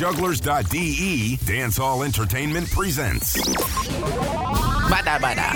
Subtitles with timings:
[0.00, 3.36] Jugglerz.de, Dancehall Entertainment presents.
[4.88, 5.52] Bada bada,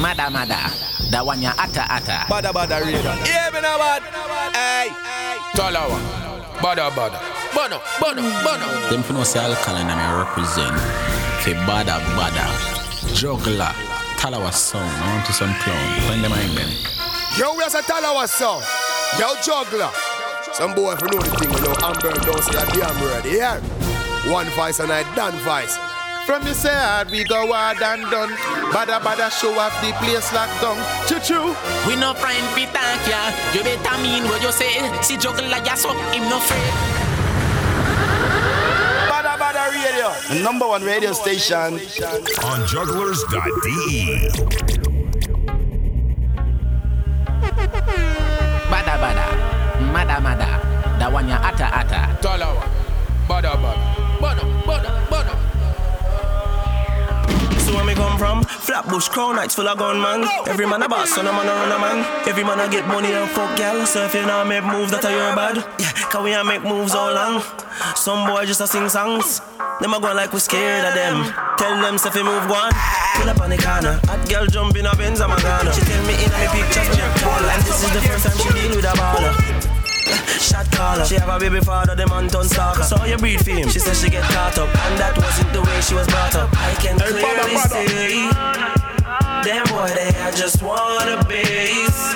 [0.00, 0.72] mada mada,
[1.10, 2.24] da one ya ata ata.
[2.24, 3.12] Bada bada radio.
[3.28, 4.00] Yeah, me now bad.
[4.56, 4.88] Hey,
[5.52, 6.00] Talawah.
[6.64, 7.20] Bada bada.
[7.52, 8.88] Bono, bono, bono.
[8.88, 10.72] Them for no say alkaline and I represent.
[11.44, 12.48] Ke bada bada.
[13.14, 13.68] Juggler.
[14.16, 14.88] Talawah sound.
[14.88, 16.00] I want to some clown.
[16.08, 16.70] Find them in them.
[17.36, 18.62] Yo, we are a Talawah song.
[19.20, 19.92] Yo, juggler.
[20.54, 23.26] Some boy for know the thing, you know, Amber don't say a damn word.
[23.26, 23.58] Yeah.
[24.30, 25.76] One vice and I done vice.
[26.26, 28.30] From you say hard, we go hard and done.
[28.70, 30.78] Bada bada show off the place locked down.
[31.10, 31.56] Choo choo.
[31.90, 33.34] We no friend fi thank ya.
[33.50, 34.78] You better mean what you say.
[35.02, 36.70] See like ya so him no afraid.
[39.10, 40.14] Bada bada radio.
[40.30, 41.82] The number one radio station.
[42.46, 44.30] On Jugglerz.de.
[48.70, 49.33] Bada bada, mada
[51.04, 52.00] mada, one ya ata ata.
[52.20, 52.68] Talawah.
[53.28, 53.84] Bada bada.
[54.20, 55.34] Bono, bono, bono.
[57.58, 58.44] So where me come from?
[58.44, 60.24] Flatbush, crown nights full of gunman.
[60.46, 62.28] Every man a boss, and a man a run a man.
[62.28, 63.86] Every man a get money and fuck gal.
[63.86, 65.56] So if you not make moves, that are your bad.
[65.78, 67.42] Yeah, cause we a make moves all long.
[67.96, 69.40] Some boy just a sing songs.
[69.80, 71.24] Them a go like we scared of them.
[71.58, 72.72] Tell them if you move one.
[73.16, 74.00] Pull up on the corner.
[74.06, 75.72] Hot girl jump in a Benz, I'm a Ghana.
[75.72, 77.44] She tell me in a me pictures, jump tall.
[77.44, 79.43] And this is the first time she deal with a baller.
[80.40, 81.04] Shot caller.
[81.04, 82.82] She have a baby father, the man turn stalker.
[82.82, 83.68] Saw you breed for him.
[83.68, 86.50] She said she get caught up, and that wasn't the way she was brought up.
[86.52, 87.86] I can Hey, clearly father.
[87.88, 88.30] see
[89.44, 92.14] them boy they I just wanna base.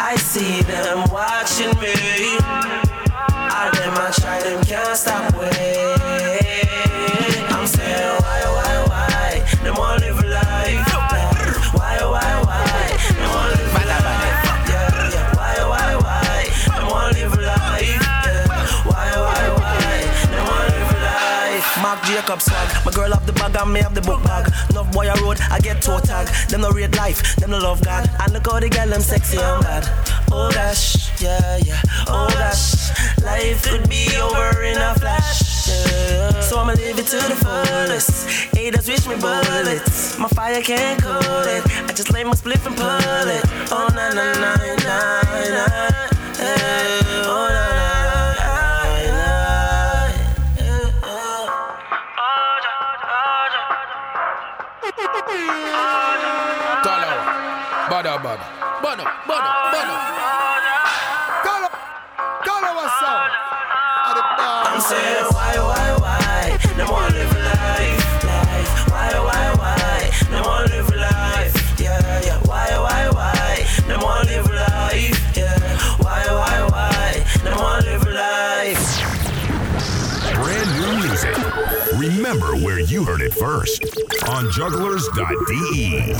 [0.00, 2.38] I see them watching me.
[2.38, 6.37] All them I try them can't stop way.
[22.08, 22.68] Jacob swag.
[22.86, 24.50] My girl have the bag and me have the book bag.
[24.70, 26.26] Enough boy I road, I get toe tag.
[26.48, 28.08] Them no read life, them no love God.
[28.20, 29.84] And look how the girl them sexy and bad.
[30.32, 31.80] Oh gosh, yeah yeah.
[32.06, 32.88] Oh gosh,
[33.20, 35.68] life could be over in a flash.
[35.68, 36.40] Yeah.
[36.40, 38.56] So I'ma live it to the fullest.
[38.56, 40.18] Haters wish me bullets.
[40.18, 41.62] My fire can't cool it.
[41.88, 43.44] I just lay my spliff and pull it.
[43.70, 44.76] Oh na na na na
[45.52, 45.68] na.
[46.38, 46.97] Hey,
[56.84, 57.26] Talawah.
[57.90, 58.46] Bada bada.
[58.82, 59.94] Bono, bono, bono.
[61.44, 61.68] Tala.
[62.46, 63.30] Talawah song.
[64.08, 64.22] At the
[64.68, 64.80] I'm
[82.90, 83.82] you heard it first.
[84.28, 86.14] On Jugglerz.de.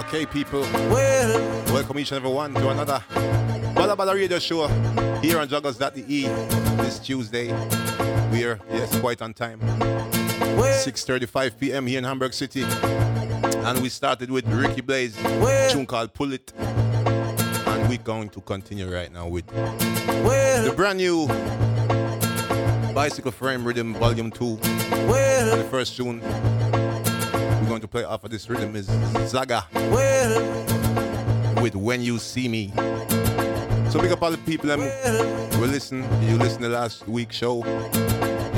[0.00, 0.62] Okay, people.
[1.72, 3.02] Welcome each and every one to another
[3.74, 4.66] Bada Bada Radio Show
[5.22, 6.22] here on Jugglerz.de
[6.82, 7.52] this Tuesday.
[8.30, 9.60] We are, yes, quite on time.
[9.60, 11.86] 6.35 p.m.
[11.86, 12.66] here in Hamburg City.
[13.68, 15.14] And we started with Ricky Blaze,
[15.70, 16.54] tune called Pull It.
[16.56, 21.26] And we're going to continue right now with the brand new
[22.94, 24.58] Bicycle Frame Rhythm Volume 2.
[24.62, 28.86] And the first tune we're going to play off of this rhythm is
[29.28, 29.66] Zagga
[31.60, 32.72] with When You See Me.
[33.90, 36.04] So big up all the people them who listen.
[36.26, 37.62] You listen to last week's show.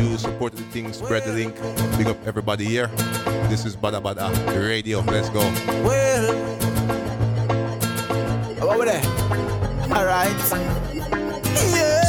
[0.00, 1.54] You supported the thing, spread the link.
[1.98, 2.86] Big up everybody here.
[3.50, 5.00] This is Bada Bada Radio.
[5.00, 5.42] Let's go.
[8.64, 9.02] What were they?
[9.92, 10.34] All right.
[11.74, 11.99] Yeah,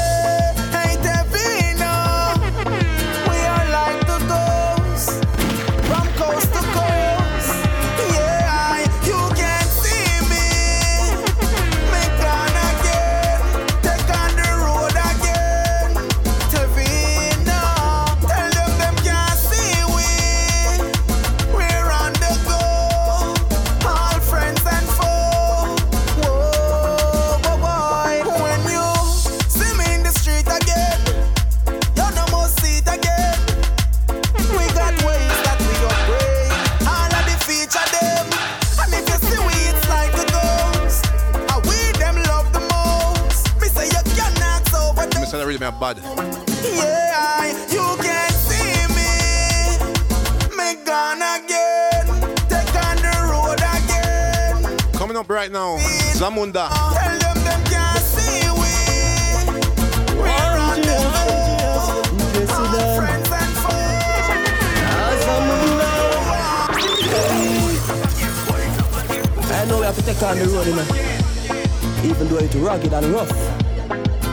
[73.04, 73.32] and rough.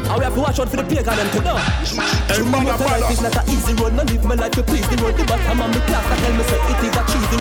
[0.09, 1.57] And we have to watch out for the pagan them to know.
[1.57, 3.13] Hey, To me, mother, what life mother.
[3.13, 3.93] is not an easy road.
[3.95, 5.17] No live my life to please the road.
[5.17, 7.39] The bottom of the class that tell me say it is a cheesy.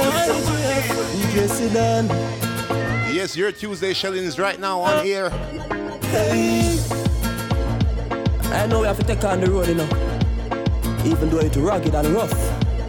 [0.00, 2.08] YGF, Jesse Dan.
[3.14, 5.30] Yes, your Tuesday shellings right now on here.
[6.10, 6.78] Hey.
[8.52, 9.88] I know we have to take on the road, you know.
[11.04, 12.32] Even though it's rugged and rough.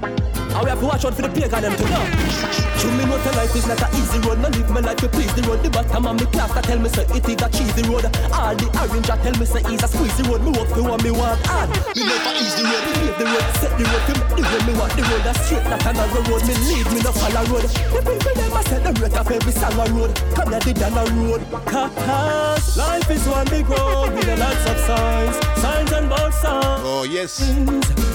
[0.04, 2.71] And we have to watch out for the pagan them to know.
[2.82, 4.42] To me, know the life is not an easy road.
[4.42, 5.62] No live my life to please the road.
[5.62, 8.10] The bottom of me class that tell me say it is a cheesy road.
[8.34, 10.42] All the orange that tell me say it's a squeezy road.
[10.42, 11.70] Me walk the one me want hard.
[11.94, 12.82] Me never easy road.
[12.82, 15.30] Me pave the road, set the road make the way me want the road.
[15.30, 16.42] A straight, not another road.
[16.42, 17.70] Me lead, me no follow road.
[17.70, 20.12] The people them a set the rate of every song a road.
[20.34, 21.42] Come here, the down a road.
[21.70, 26.82] Cause life is one big road with a lots of signs, signs and both signs.
[26.82, 27.46] Oh, yes.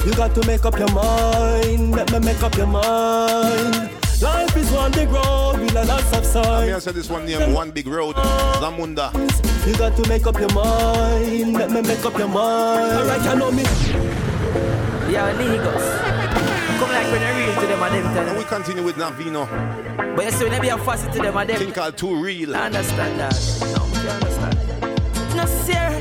[0.03, 1.95] You got to make up your mind.
[1.95, 3.96] Let me make up your mind.
[4.67, 6.85] Life is one big road with a lots of Me I signs.
[6.85, 8.17] said this one name, One Big Road.
[8.17, 9.13] Zamunda.
[9.67, 11.53] You got to make up your mind.
[11.55, 12.99] Let me make up your mind.
[12.99, 13.63] Alright, you know me.
[15.13, 16.01] Yeah, Lagos.
[16.79, 18.37] Come like when I real to them and them tell And them.
[18.39, 19.47] we continue with Navino.
[20.17, 21.59] But you see, when they be a fussy to them and them.
[21.59, 22.55] Thing called Too Real.
[22.57, 23.35] I understand that.
[23.61, 24.57] No, you understand.
[25.37, 26.01] No, sir.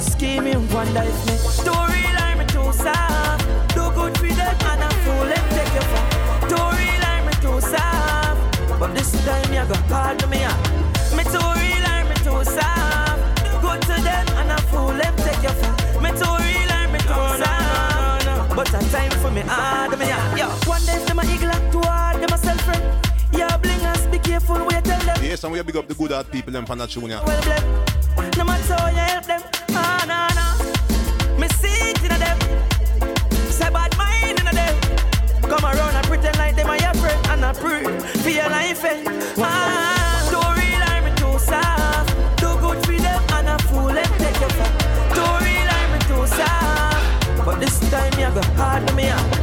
[0.00, 1.25] Scheming one life,
[19.46, 20.36] for me hard, yeah.
[20.36, 20.48] Yo.
[20.68, 22.82] One day them a eagle act too hard, them a self friend.
[23.32, 25.16] Yeah, bling us, be careful what you tell them.
[25.22, 27.24] Yes, and we big up the good heart people them from that tune, yeah.
[27.24, 28.36] Well blessed.
[28.38, 31.40] No matter how you help them, ah no no.
[31.40, 32.38] Me see it in them.
[33.50, 34.74] Say bad mind in them.
[35.42, 37.84] Come around and pretend like them are your friend and I pray
[38.22, 38.84] for your life.
[38.84, 39.04] Eh?
[39.38, 42.10] Ah, story line me too soft.
[42.38, 44.50] Do good for them and I fool them take your.
[45.14, 47.44] Story line me too soft.
[47.44, 49.08] But this time you go hard to me.
[49.10, 49.35] ah.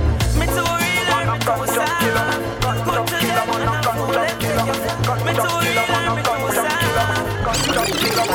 [8.24, 8.30] Lay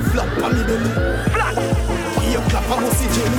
[0.00, 0.90] flat on me belly.
[1.30, 1.54] Flat.
[2.22, 3.38] Here clap on see jelly.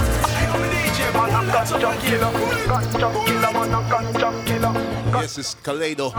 [5.14, 6.12] Yes, it's Kalado.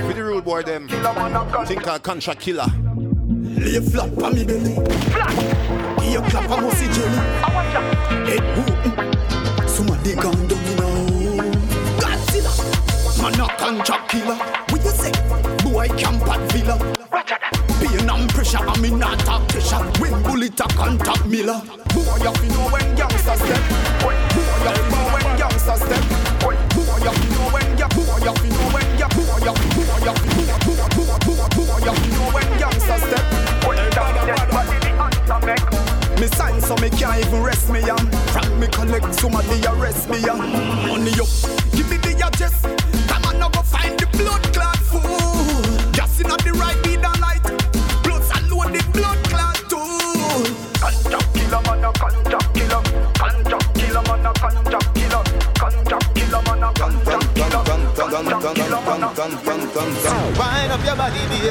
[0.00, 0.88] For the rude boy them.
[1.66, 2.66] Thing called Contract Killer.
[2.66, 4.74] Lay flat on me belly.
[5.10, 5.32] Flat.
[6.00, 7.18] Here clap on see jelly.
[7.18, 7.80] I want ya.
[8.26, 9.68] Head moving.
[9.68, 10.96] Somebody gone down now.
[12.00, 12.52] Godzilla.
[13.22, 14.38] Man a contract killer.
[16.02, 16.76] Camp at villa.
[17.78, 19.82] Pain and pressure, I'm in not talk pressure.
[20.00, 21.62] When bullet a contact Miller.
[21.94, 23.62] Boy, you fi know when gangsters step.
[24.02, 26.04] Boy, you fi know when gangsters step.
[26.42, 26.56] Boy,
[27.04, 27.86] you fi know when ya.
[27.94, 29.06] Boy, you fi know when ya.
[29.14, 30.30] Boy, you fi boy, you fi
[30.66, 33.24] boy, boy, boy, boy, you fi know when gangsters step.
[33.62, 33.76] Boy,
[36.20, 38.10] me sign so me can't even rest me on.
[38.32, 40.38] From me collect somebody arrest me on.
[40.88, 41.30] Money up,
[41.74, 42.81] give me the address.
[59.14, 59.66] Killer man, a
[60.38, 61.46] Wind up your body, baby.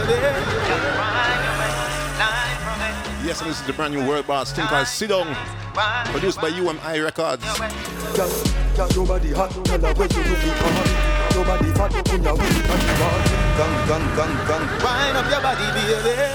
[3.23, 4.51] Yes, and this is the brand new World Boss.
[4.51, 5.35] Thing called Sit Down.
[6.11, 7.43] Produced by UMI Records.
[8.15, 8.29] Girl,
[8.75, 10.71] girl, nobody hot, tell her where you looking for.
[11.35, 13.17] Nobody fat, you put your wheat on the bar.
[13.57, 14.61] Gun, gun, gun, gun.
[14.83, 16.31] Wind up your body, baby.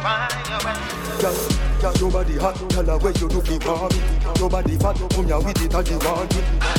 [0.00, 1.36] Girl,
[1.80, 3.88] girl, nobody hot, tell her where you do looking for.
[4.40, 6.24] Nobody fat, you put your wheat on the bar.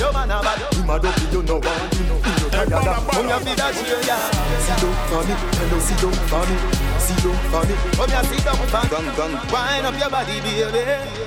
[0.02, 0.58] Your man a bad.
[0.74, 1.94] You mad up, you know what?
[1.94, 3.08] You know, you tired of.
[3.14, 4.18] Come here, be that chill, yeah.
[4.66, 6.56] Sit down for me, hello, sit down for me.
[6.98, 7.76] Sit down for me.
[7.94, 8.90] Come here, sit down, fan.
[8.90, 9.32] Gun, gun.
[9.54, 11.22] Wind up your body, baby.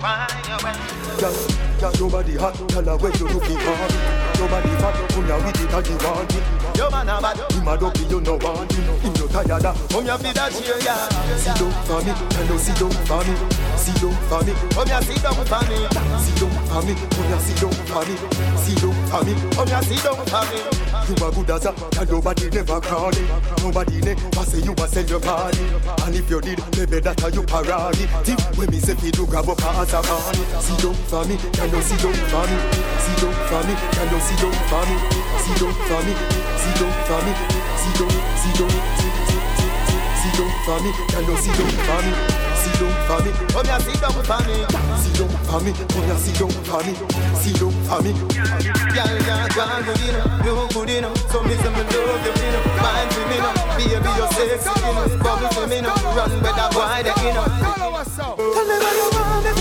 [0.00, 3.76] Girl, nobody hot, tell her where you looking for
[4.40, 6.44] Nobody fat, no come here with it and you want it
[6.78, 9.88] Yo man a bad, him a dopey, you no want him Him no tired of,
[9.90, 11.04] come here for that cheer, yeah.
[11.36, 13.36] Sit down for me, tell her sit down for me.
[13.76, 15.76] Sit down for me, come here sit down for me.
[16.24, 18.16] Sit down for me, come here sit down for me.
[18.56, 20.79] Sit down for me, come here sit down for me
[21.10, 23.26] You a good as a, and nobody never it
[23.58, 25.58] Nobody never say you a sell your body
[26.06, 29.48] And if you did, maybe that a you parody Tip when me say do grab
[29.50, 32.56] up as a money Sit down for me, can you sit down for me
[33.02, 34.94] Sit down for me, can you sit down for me
[35.42, 36.12] Sit down for me,
[36.62, 37.32] sit down for me
[38.70, 42.76] sit, sit, sit, sit, sit down for me Can you sit down for me Sit
[42.76, 44.56] down for me, come here sit down for me
[45.00, 46.92] Sit down for me, come here sit down for me
[47.40, 48.12] Sit down for me
[48.92, 52.68] Girl, you're gone good enough, you good enough So me say me love you enough,
[53.12, 57.02] for me now Baby, you're sexy enough, bubble for me now Run with that boy,
[57.02, 57.60] that enough
[58.16, 59.59] Tell me what you want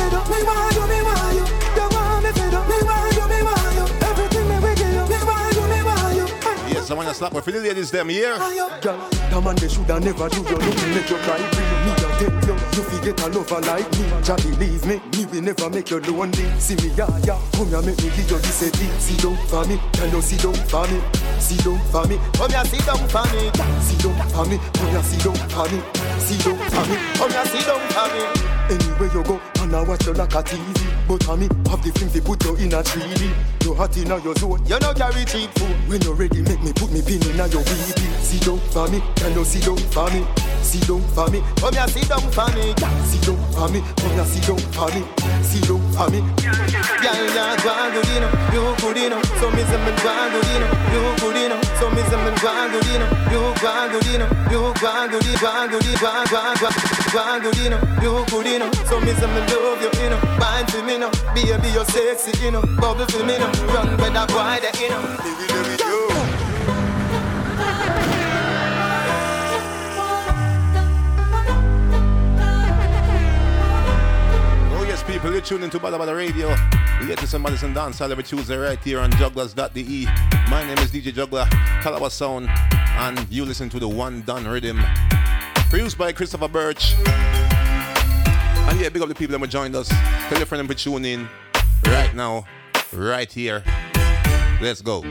[6.89, 8.35] I want to slap with the ladies them here.
[8.81, 8.97] Girl,
[9.29, 12.55] the man they shoulda never do you nothing make you cry Me a tell you,
[12.73, 14.09] you forget a lover like me.
[14.25, 16.49] Jah believe me, me will never make you lonely.
[16.57, 19.21] See me ya ya, come here make me give you this a deep.
[19.21, 20.97] Down for me, can you sit down for me.
[21.37, 23.51] Sit down for me, Come here, sit down for me.
[23.85, 25.79] Sit down for me Come here sit down for me.
[26.19, 28.21] Sit down for me Come here, sit down for me.
[28.69, 29.39] Anywhere you go,
[29.75, 32.55] I watch you like a TV But for me, have the things they put you
[32.57, 33.33] in a 3D
[33.63, 34.65] You hot in your zone.
[34.65, 37.61] You no carry cheap food When you're ready, make me put me pin in your
[37.61, 38.01] BB.
[38.23, 40.25] Sit down for me, can you sit down for me?
[40.61, 42.73] Sit down for me, Come here, sit down for me.
[43.05, 45.01] Sit down for me, come here, sit down for me,
[45.45, 46.19] sit down for me.
[46.99, 51.37] Girl, you're good enough, you good enough So me say me good enough, you good
[51.37, 55.85] enough So me say me good enough, you good enough You good enough, gone good
[55.85, 59.81] enough, gone, gone, gone Gone good enough, you good enough So me say me love
[59.81, 61.09] you enough, fine for me now.
[61.33, 63.51] Baby, you're sexy enough, bubble for me now.
[63.73, 65.19] Run with that boy, that enough
[74.71, 76.55] Oh yes, people, you're tuning to Bada Bada Radio.
[77.07, 80.05] Latest and Madison Dance every Tuesday right here on Jugglerz.de.
[80.51, 81.47] My name is DJ Juggler,
[81.81, 84.79] Calabar Sound, and you listen to the One Don Rhythm.
[85.69, 86.95] Produced by Christopher Birch.
[87.05, 89.87] And yeah, big up the people that have joined us.
[89.89, 91.29] Tell your friend to tune in
[91.85, 92.45] right now,
[92.91, 93.63] right here.
[94.61, 95.03] Let's go.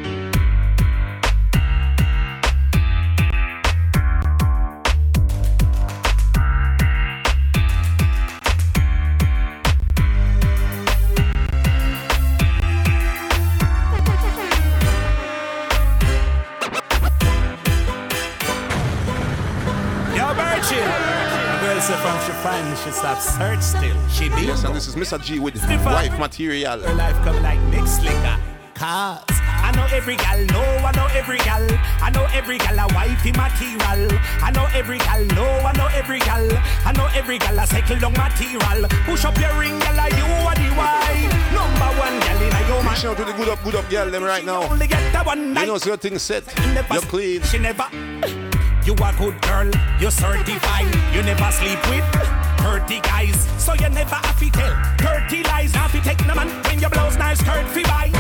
[22.59, 24.09] From she find stop search still.
[24.09, 25.23] She be Yes, and this is Mr.
[25.23, 25.93] G with Stefan.
[25.93, 26.81] Wife Material.
[26.81, 28.39] her life come like mixed liquor.
[28.75, 31.67] Cause I know every gal, no, I know every gal.
[32.01, 34.09] I know every gal a wifey material.
[34.41, 36.47] I know every gal, no, I know every gal.
[36.85, 38.89] I know every gal a cycle long material.
[39.05, 41.33] Push up your ring, gal, you are the wife.
[41.53, 42.95] Number one gal in a your man.
[42.95, 44.63] Reach out to the good up, good up girl them right now.
[44.63, 45.63] Only get that one night.
[45.63, 46.45] You know, so your thing set.
[46.93, 47.43] You're clean.
[47.43, 47.87] She never.
[48.89, 50.87] You a good girl, you certified.
[51.15, 55.73] You never sleep with 30 guys, so you never have to tell 30 lies.
[55.75, 58.11] Now if you take no man when your blouse nice skirt fi buy.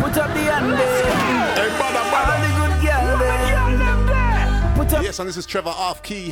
[0.00, 1.04] Put up the hand there
[1.54, 6.02] Hey, bada, All the good girl there Put up, Yes, and this is Trevor Off
[6.02, 6.30] Key.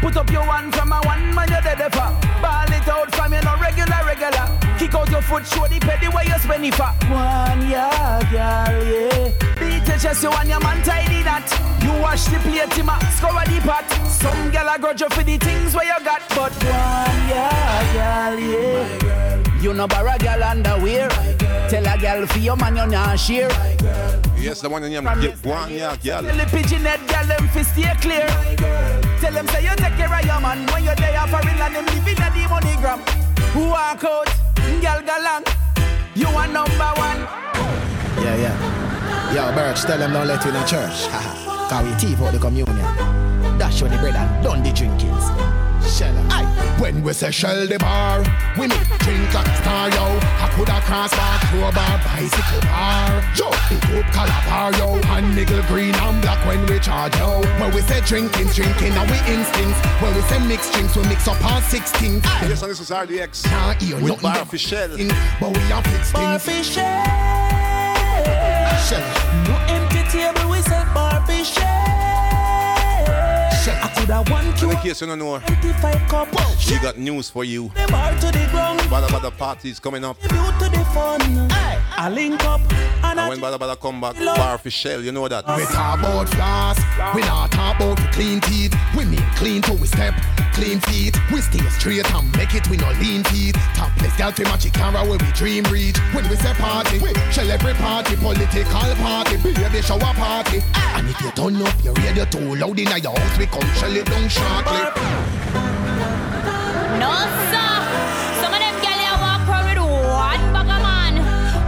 [0.00, 1.60] put up your one from a one man you're
[5.30, 6.74] foot, show the petty where you spend it.
[6.74, 9.30] For One, yeah, girl, yeah.
[9.60, 11.46] Beat your chest, you and your man tidy that.
[11.82, 15.22] You wash the plate, him a scour the pot Some girl a grudge you for
[15.22, 19.62] the things where you got But one, yeah, girl, yeah.
[19.62, 21.08] You no borrow girl underwear
[21.70, 23.48] Tell a girl for your man you not share.
[24.36, 26.22] Yes, the one in your get one, yeah, girl.
[26.22, 28.26] Tell the pigeon head girl them fi stay clear.
[29.20, 31.86] Tell them say you take care of your man when you're there for and them
[31.86, 33.00] living at the money gram.
[33.52, 34.28] Who walk out,
[34.78, 35.42] girl.
[36.14, 37.20] You are number one.
[38.22, 39.34] Yeah, yeah.
[39.34, 41.06] Yo, Birch, tell them don't let you in the church.
[41.06, 41.68] Haha.
[41.68, 42.76] Cause we thief out the communion.
[43.58, 45.24] Dash you the bread and done the drinkings.
[45.96, 46.59] Shell Aye.
[46.80, 48.24] When we say shell the bar,
[48.56, 50.16] we mean drink like star, yo.
[50.40, 53.20] I coulda cross bar, crowbar, bicycle bar.
[53.36, 54.96] Yo, big up calabar, yo.
[55.12, 57.42] And nickel green and black when we charge, yo.
[57.60, 59.78] When we say drinking, drinking, and we instincts.
[60.00, 62.22] When we say mix drinks, we mix up all six things.
[62.24, 63.44] Ah, yes, and this is RDX.
[63.50, 64.96] Nah, you With nothing Bar them Fischel.
[65.38, 66.72] But we have fixed things.
[68.88, 69.04] Shell.
[69.44, 71.44] No empty table, we say Barbie share.
[71.44, 71.79] Shell.
[74.12, 75.40] I could Coulda one In case you don't know,
[76.58, 77.68] she got news for you.
[77.68, 80.16] Bada Bada parties coming up.
[82.02, 82.60] I link up
[83.04, 85.46] and, when Bada Bada come back, bar for shell, you know that.
[85.46, 86.78] We talk about floss,
[87.14, 88.74] we not talk about clean teeth.
[88.96, 90.14] We mean clean till we step,
[90.54, 91.16] clean feet.
[91.30, 93.54] We stay straight and make it, we no lean feet.
[93.74, 95.98] Topless girl to match camera where we dream reach.
[96.14, 100.62] When we say party, we shell every party, political party, baby shower party.
[100.74, 103.94] And if you turn up your radio too loud in your house, we come shell
[104.00, 104.80] it down shortly.
[107.02, 107.12] No
[107.50, 107.72] sir,
[108.40, 111.14] some of them gyal here walk around with one bag of man.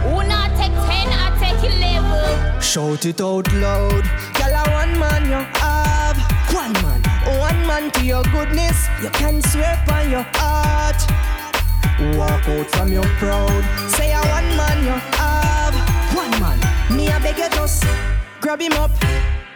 [0.05, 2.61] Who not take ten, I take eleven.
[2.61, 4.03] Shout it out loud,
[4.37, 6.17] gyal a one man you have.
[6.53, 7.01] One man,
[7.39, 11.01] one man to your goodness, you can swear by your heart.
[12.17, 15.75] Walk out from your proud, say a one man you have.
[16.15, 16.59] One man,
[16.95, 17.85] me a beg you just
[18.41, 18.91] grab him up,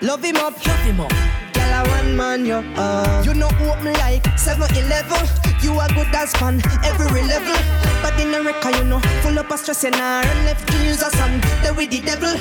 [0.01, 1.11] love him up, love him up.
[1.53, 3.25] Gyal a one man you have.
[3.25, 5.27] You know what me like 7-Eleven.
[5.61, 7.55] You are good as fun every level.
[8.01, 11.41] But in record, you know, full up of stress and iron left dreams of sun.
[11.63, 12.37] There with the devil.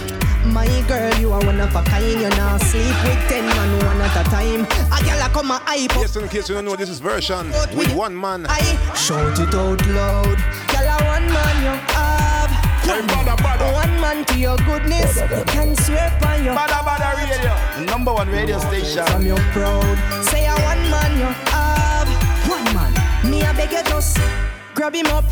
[0.52, 2.20] My girl, you are one of a kind.
[2.20, 4.64] You not sleep with ten man one at a time.
[4.92, 6.02] A girl a come a hype up.
[6.02, 8.46] Yes, in case you don't know, this is Vershon with one man.
[8.48, 8.60] I
[8.94, 10.38] shout it out loud.
[12.86, 13.72] One, bada, bada.
[13.72, 15.16] one man to your goodness.
[15.16, 19.04] You can swear by your Bada Bada Radio, number one radio station.
[19.06, 19.98] From your proud.
[20.24, 22.08] Say a one man you have.
[22.48, 22.92] One man.
[23.28, 24.18] Me a beg you just
[24.74, 25.24] grab him up,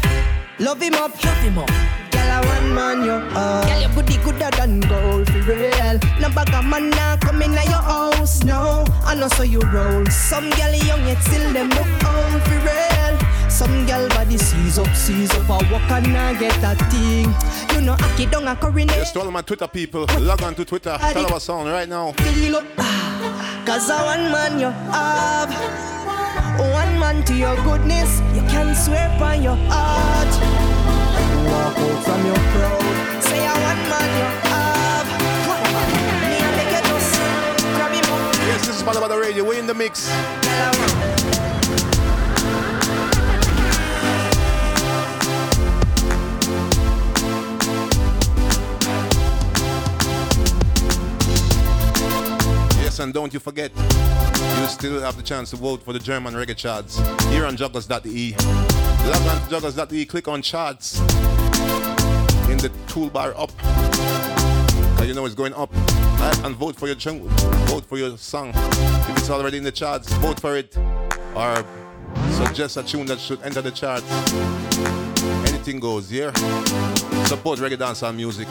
[0.58, 1.70] love him up, love him up.
[2.10, 3.68] Girl a one man you have.
[3.68, 5.98] Girl your booty gooder than gold for real.
[6.20, 8.42] No bag of man now come in your house.
[8.42, 10.04] No, I know so you roll.
[10.06, 13.33] Some girl young yet still them look old for real.
[13.54, 17.30] Some girl body seize up, seize up, a walk and I get that thing.
[17.72, 18.96] You know, I kid down a coronet.
[18.96, 22.10] Yes, to all my Twitter people, log on to Twitter, tell our song right now.
[22.18, 22.64] Feel up,
[23.64, 25.50] cause a one man you have.
[26.58, 30.34] One man to your goodness, you can swear by your heart.
[31.46, 35.06] Walk out from your crowd, say a one man you have.
[36.26, 37.06] Me and the ghettos,
[37.78, 38.34] grab him up.
[38.50, 40.10] Yes, this is Bada Bada Radio, We're in the mix.
[52.94, 56.32] Yes, and don't you forget, you still have the chance to vote for the German
[56.32, 58.36] reggae charts here on jugglerz.de.
[59.50, 61.00] Log on to click on charts
[62.48, 63.50] in the toolbar up.
[65.00, 65.74] And you know it's going up.
[66.44, 67.28] And vote for your chung-
[67.66, 68.52] vote for your song.
[68.54, 70.78] If it's already in the charts, vote for it.
[71.34, 71.64] Or
[72.30, 74.08] suggest a tune that should enter the charts.
[75.50, 76.32] Anything goes, yeah?
[77.24, 78.46] Support reggae dancehall music.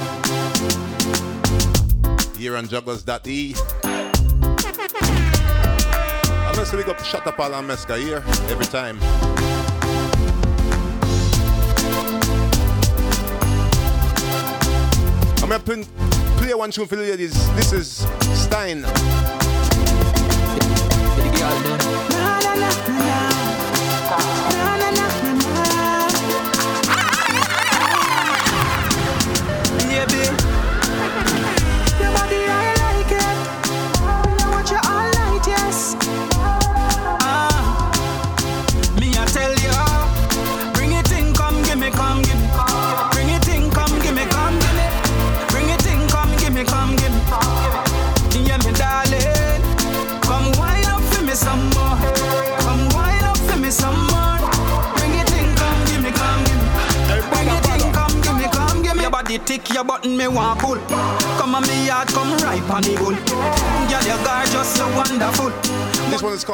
[2.35, 3.92] Here on jugglerz.de.
[6.73, 8.97] Say we got Shut Up All and Mesca here every time.
[15.43, 15.83] I'm gonna play,
[16.37, 17.35] play one tune for the ladies.
[17.53, 18.85] This is Stein.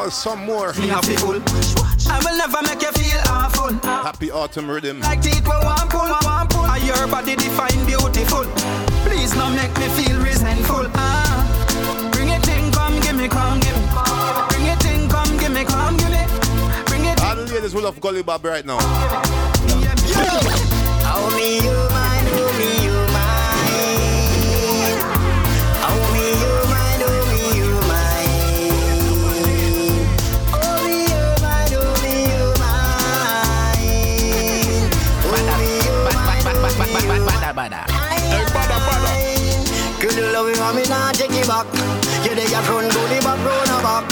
[0.09, 0.73] This one is called Some More.
[0.73, 1.41] Me happy full.
[2.09, 3.73] I will never make you feel awful.
[3.83, 5.01] Happy Autumn Rhythm.
[5.01, 6.65] Like teeth we want pull, want pull.
[6.65, 8.45] And your body define beautiful.
[9.05, 10.89] Please not make me feel resentful.
[10.95, 13.85] Ah, bring it in, come give me, come give me.
[14.49, 16.25] Bring it in, come give me, come give me.
[16.87, 18.79] Bring it All the ladies will love Gully Bop right now.
[21.05, 21.78] How me you
[40.39, 41.67] Could you love me, mommy, take it back.
[42.23, 44.07] You dey your front, go the back, round the back.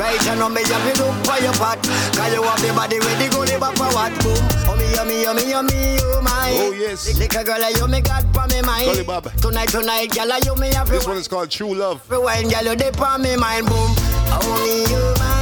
[0.00, 1.76] Right hand on me, you me look for your pot.
[2.16, 4.08] Cause you have the body go the back for what?
[4.24, 4.40] Boom.
[4.64, 6.56] Oh me, yummy, yummy, yummy, you mine.
[6.64, 7.18] Oh, yes.
[7.18, 9.06] Lick a girl, you me got for me mind.
[9.06, 9.30] Bob.
[9.36, 12.00] Tonight, tonight, girl, you me have This one is called True Love.
[12.10, 13.92] Rewind, girl, you dip on me mind, boom.
[14.32, 15.35] Oh me, you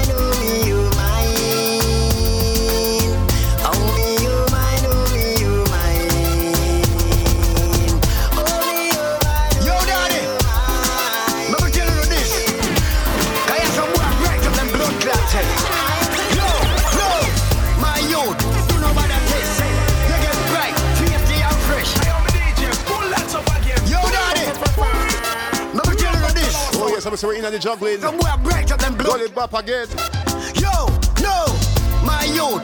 [27.14, 27.20] mind.
[27.20, 28.00] so we're in the juggling.
[28.00, 29.20] Some boy break up them blood.
[29.20, 29.88] Roll it back again.
[30.54, 30.86] Yo,
[31.22, 31.46] no,
[32.04, 32.62] my youth,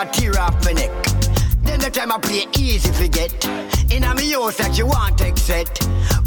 [0.00, 0.90] start tear off my neck.
[1.62, 3.32] Then the time I play easy forget.
[3.92, 5.68] In a me house that she want take set.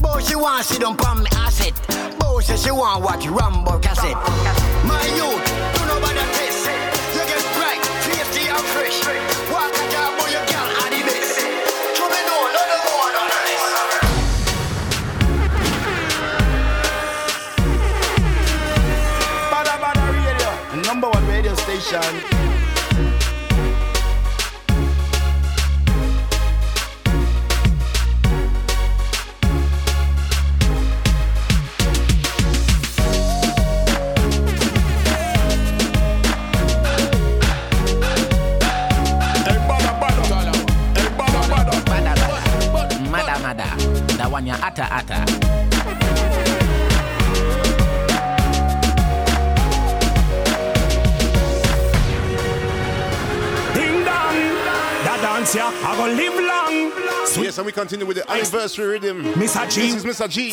[0.02, 1.74] But she want sit on me asset.
[2.20, 4.14] But say she want watch Rambo cassette.
[4.86, 6.70] My youth, do no bother test.
[7.18, 9.00] You get bright, tasty and fresh.
[9.50, 11.42] Walk a boy, you girl are the best.
[11.42, 13.22] Me know, no the more, no
[20.86, 22.33] number one radio station.
[44.46, 45.26] That one ya ata ata.
[53.74, 54.38] Ding dong,
[55.06, 56.92] that dance ya, I go live long.
[57.44, 59.24] Yes, and we continue with the anniversary rhythm.
[59.34, 59.70] Mr.
[59.70, 59.92] G.
[59.92, 60.30] This is Mr.
[60.30, 60.52] G.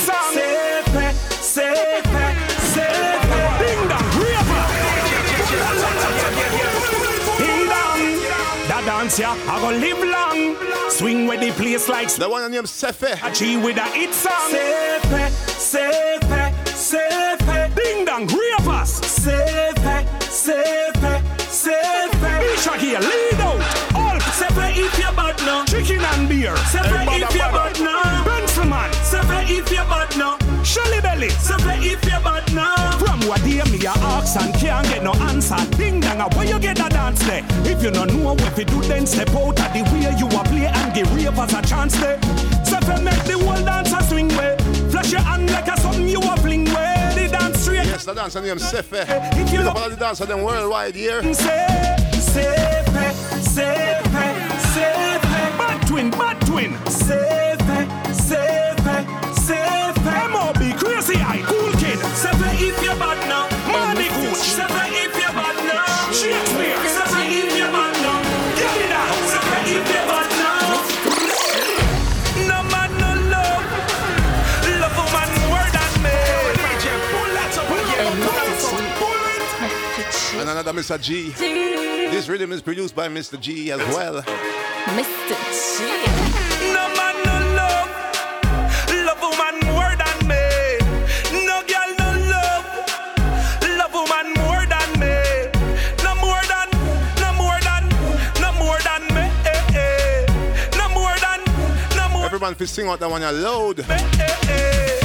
[8.84, 10.90] that dance ya, I go live long.
[10.90, 13.02] Swing with the place like the one named Sefe.
[13.02, 14.32] A G with a hit song.
[14.50, 17.74] Sepe, sepe, sepe.
[17.74, 19.00] Ding dong, ravers.
[19.00, 22.54] Sepe, sepe, sepe.
[22.54, 23.60] Isha here, lead out.
[23.94, 25.64] All sepe if you're bad now.
[25.64, 26.54] Chicken and beer.
[26.72, 28.24] Sepe if you're bad now.
[28.24, 28.90] Benselman.
[29.04, 30.38] Sepe if you're bad now.
[30.62, 31.28] Shelly belly.
[31.28, 32.30] Sepe if you're bad now.
[32.30, 32.39] From
[33.80, 35.56] day ask and can't get no answer.
[35.76, 37.44] Ding dong, where you get that dance there?
[37.64, 40.44] If you no know what to do, then step out of the way you a
[40.44, 42.18] play and give ravers a chance there.
[42.64, 44.56] Sepe make the whole dancer swing way.
[44.90, 47.12] Flash your hand like a something you a fling way.
[47.14, 47.86] The dance straight.
[47.86, 48.92] Yes, the dancer named Sefe.
[48.92, 51.22] If you look at the dancer them worldwide here.
[51.22, 54.06] Sepe, sepe, sepe.
[55.58, 56.72] Bad twin, bad twin.
[56.86, 59.90] Sepe, sepe, sepe.
[60.04, 60.72] M.O.B.
[60.74, 61.98] crazy eye, cool kid.
[62.14, 62.49] Sepe
[80.80, 80.98] Mr.
[80.98, 81.28] G.
[82.10, 83.38] This rhythm is produced by Mr.
[83.38, 84.22] G as well.
[84.96, 85.36] Mr.
[85.52, 85.84] G.
[86.72, 87.88] No man, no love.
[89.04, 90.40] Love woman more than me.
[91.44, 92.64] No girl, no love.
[93.76, 95.52] Love woman more than me.
[96.02, 96.70] No more than,
[97.20, 97.86] no more than,
[98.40, 99.28] no more than me.
[99.44, 100.78] Eh, eh.
[100.78, 101.44] No more than,
[101.94, 102.24] no more.
[102.24, 103.86] Everyone fi sing out that one loud.
[103.86, 104.99] Me love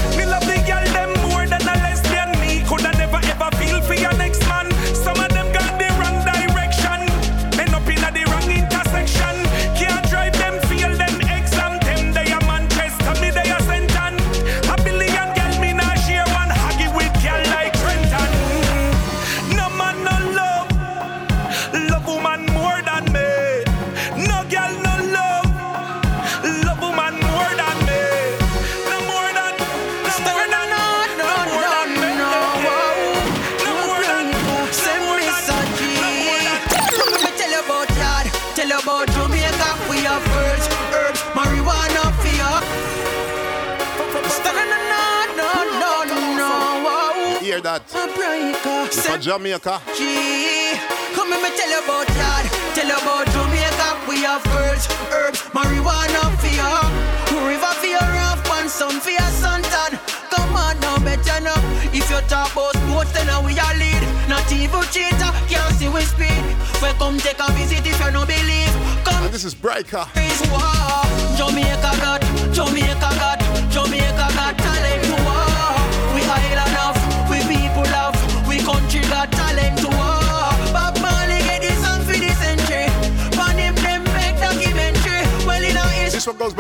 [49.26, 52.46] Jamaica, from Come let me tell you about yard,
[52.78, 54.06] tell you about Jamaica.
[54.08, 57.42] We have herbs, herbs, marijuana for you.
[57.42, 59.98] River for your rough and sun for your suntan.
[60.30, 61.58] Come on now, better now.
[61.90, 64.04] If you talk about sports, then we are lead.
[64.30, 66.46] Not evil cheater, can't see we speed.
[66.80, 68.74] Well, come take a visit if you no believe.
[69.06, 70.06] Come And this is Breaker.
[71.34, 72.22] Jamaica got,
[72.54, 73.45] Jamaica got,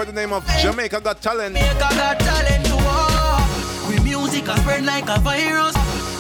[0.06, 1.56] by the name of Jamaica Got Talent.
[1.56, 2.78] Jamaica got talent to.
[3.89, 5.76] We music a spread like a virus.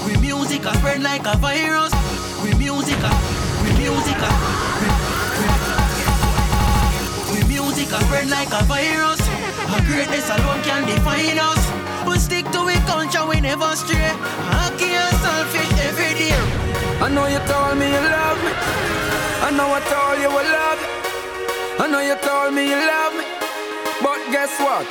[0.05, 1.93] We music a spread like a virus.
[2.41, 3.11] We music a,
[3.61, 4.31] we music a
[7.33, 9.21] We music a spread like a virus.
[9.69, 11.61] Our greatness alone can define us.
[12.07, 14.13] We stick to it culture, we never stray.
[14.55, 16.37] Hockey and selfish every day.
[17.05, 18.51] I know you told me you love me.
[19.45, 20.95] I know I told you I love you.
[21.77, 23.14] I know you told me you love me.
[23.14, 23.14] But
[24.35, 24.85] guess what?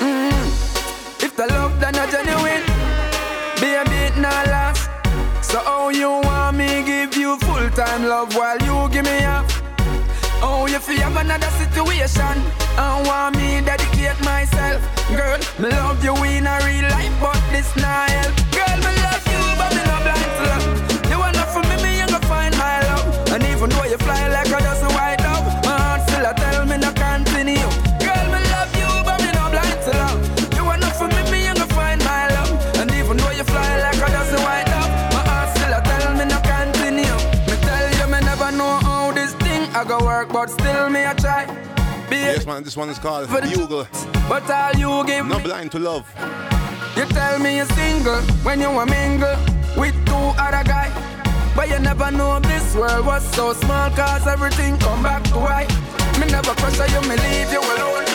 [0.00, 1.26] Mm-hmm.
[1.26, 2.64] If the love done not genuine,
[3.60, 4.88] baby it not last.
[5.44, 9.44] So how you want me give you full time love while you give me half?
[10.40, 12.34] Oh, if you have another situation,
[12.80, 14.80] I want me dedicate myself.
[15.12, 18.32] Girl, me love you in a real life, but this not help.
[18.56, 20.17] Girl, me love you, but me not blind
[40.38, 41.44] but still me a try.
[42.12, 43.88] Yes, man, this one is called Bugle.
[44.28, 46.06] But all you give Not blind to love.
[46.96, 49.36] You tell me you're single when you a mingle
[49.76, 50.94] with two other guys.
[51.56, 55.72] But you never know this world was so small cause everything come back to white.
[56.20, 58.07] Me never pressure you, me leave you alone.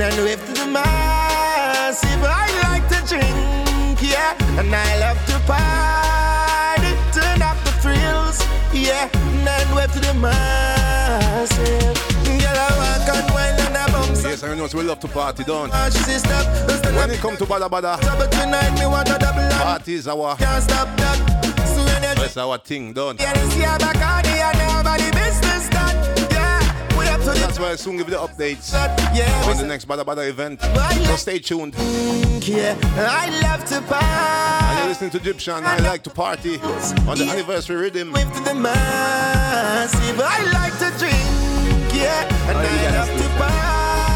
[0.00, 2.22] And then wave to the massive.
[2.22, 9.08] I like to drink, yeah, and I love to party, turn up the thrills, yeah,
[9.14, 11.96] and then wave to the massive.
[12.24, 14.22] Girl, I walk and wine and I bounce.
[14.22, 17.36] Yes, I know we love to party, don't Watch this step, stand When it come
[17.38, 19.62] to Bada Bada, but tonight me want a double up.
[19.62, 21.16] party is our, Can't stop that.
[21.74, 21.84] So
[22.20, 23.18] that's our thing, don't
[27.34, 28.72] That's why I soon give you the updates
[29.14, 30.60] Yeah, on the next Bada Bada event.
[31.06, 31.74] So stay tuned.
[32.46, 32.76] yeah.
[32.96, 36.58] I love to And party you're listening to Egyptian, I like to party
[37.08, 38.12] on the anniversary rhythm.
[38.12, 40.20] with the massive.
[40.20, 43.54] I like to drink, yeah, oh, and I love to party.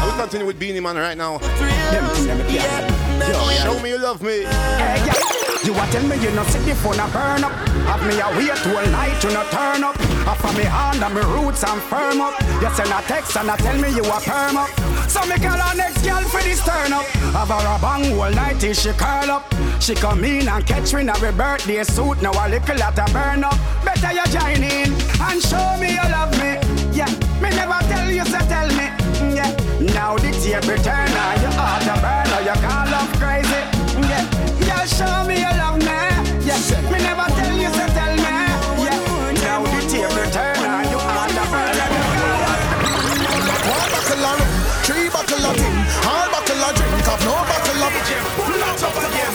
[0.01, 1.39] I will continue with Beenie Man right now.
[2.49, 3.63] Yeah.
[3.63, 4.41] Show me you love me.
[4.43, 5.37] Yeah.
[5.63, 7.53] You a tell me you no see the phone a burn up.
[7.85, 9.95] Have me a wait all night to no turn up.
[10.25, 12.33] Offer me hand and me roots and firm up.
[12.61, 14.69] You send a text and a tell me you a perm up.
[15.07, 17.05] So me call her next girl for this turn up.
[17.37, 19.53] Have her a bang all night till she curl up.
[19.79, 22.21] She come in and catch me in her birthday suit.
[22.23, 23.57] Now a little lot a burn up.
[23.85, 24.89] Better you join in
[25.21, 26.57] and show me you love me.
[26.89, 28.89] Yeah, me never tell you so tell me.
[29.21, 33.13] Mm, yeah, now the tape turn on Your heart a burn or you call love
[33.21, 33.61] crazy.
[33.93, 34.50] Mm, yeah,
[34.87, 35.85] show me you love me.
[36.45, 36.57] Yeah,
[36.91, 38.33] me never tell you so tell me.
[38.81, 38.97] Yeah,
[39.45, 42.41] now the tape turn on Your heart a burn you call
[43.37, 44.49] love One buckle of rum,
[44.85, 45.75] three buckle of gin,
[46.07, 48.23] all buckle of drink, have no buckle of gin.
[48.37, 49.33] Pull it up again.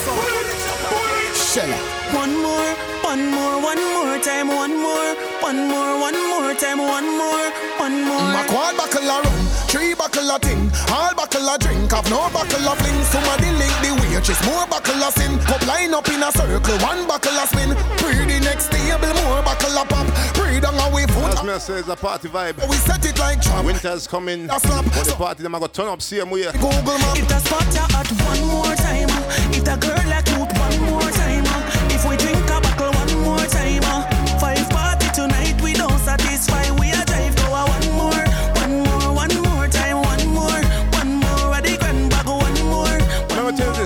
[1.37, 1.79] Shella.
[2.15, 2.71] One more,
[3.03, 7.47] one more, one more time, one more, one more, one more time, one more,
[7.79, 8.27] one more.
[8.35, 9.46] My quad buckle of rum,
[9.77, 12.97] three buckle of tin, all buckle of drink, have no buckle of fling.
[13.13, 15.39] Somebody link the waitress, more buckle of sin.
[15.45, 17.77] Cup line up in a circle, one buckle of spin.
[18.01, 20.07] Pre the next table, more buckle of pop.
[20.33, 21.37] Pre down away foot.
[21.37, 22.57] As me say, it's a party vibe.
[22.69, 23.65] We set it like trap.
[23.65, 24.47] Winter's coming.
[24.47, 24.85] That's slap.
[24.85, 26.45] But the party, them are going to turn up same way.
[26.53, 27.19] Google map.
[27.21, 29.13] If the spot you hot one more time,
[29.53, 31.45] if the girl like cute one more time,
[31.93, 32.46] if we drink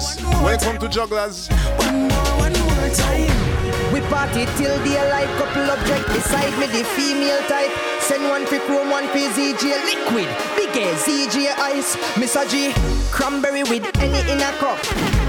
[0.00, 3.92] Remember tell this, when it come to jugglers, one more, one more time.
[3.92, 7.70] We party till daylight, couple object beside me, the female type.
[8.00, 10.28] Send one for chrome, one for ZJ liquid.
[10.56, 12.48] Big A ZJ ice, Mr.
[12.48, 12.72] G.
[13.10, 14.78] Cranberry with any in a cup.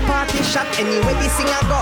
[0.05, 1.81] Party shot anywhere the singer go.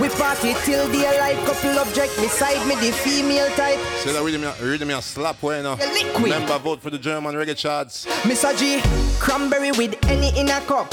[0.00, 3.78] We party till daylight, couple object beside me, the female type.
[3.98, 5.74] say that rhythm, me a slap you know.
[5.74, 6.24] liquid.
[6.24, 8.06] Remember, vote for the German reggae charts.
[8.24, 8.56] Mr.
[8.58, 8.80] G,
[9.20, 10.92] cranberry with any in a cup.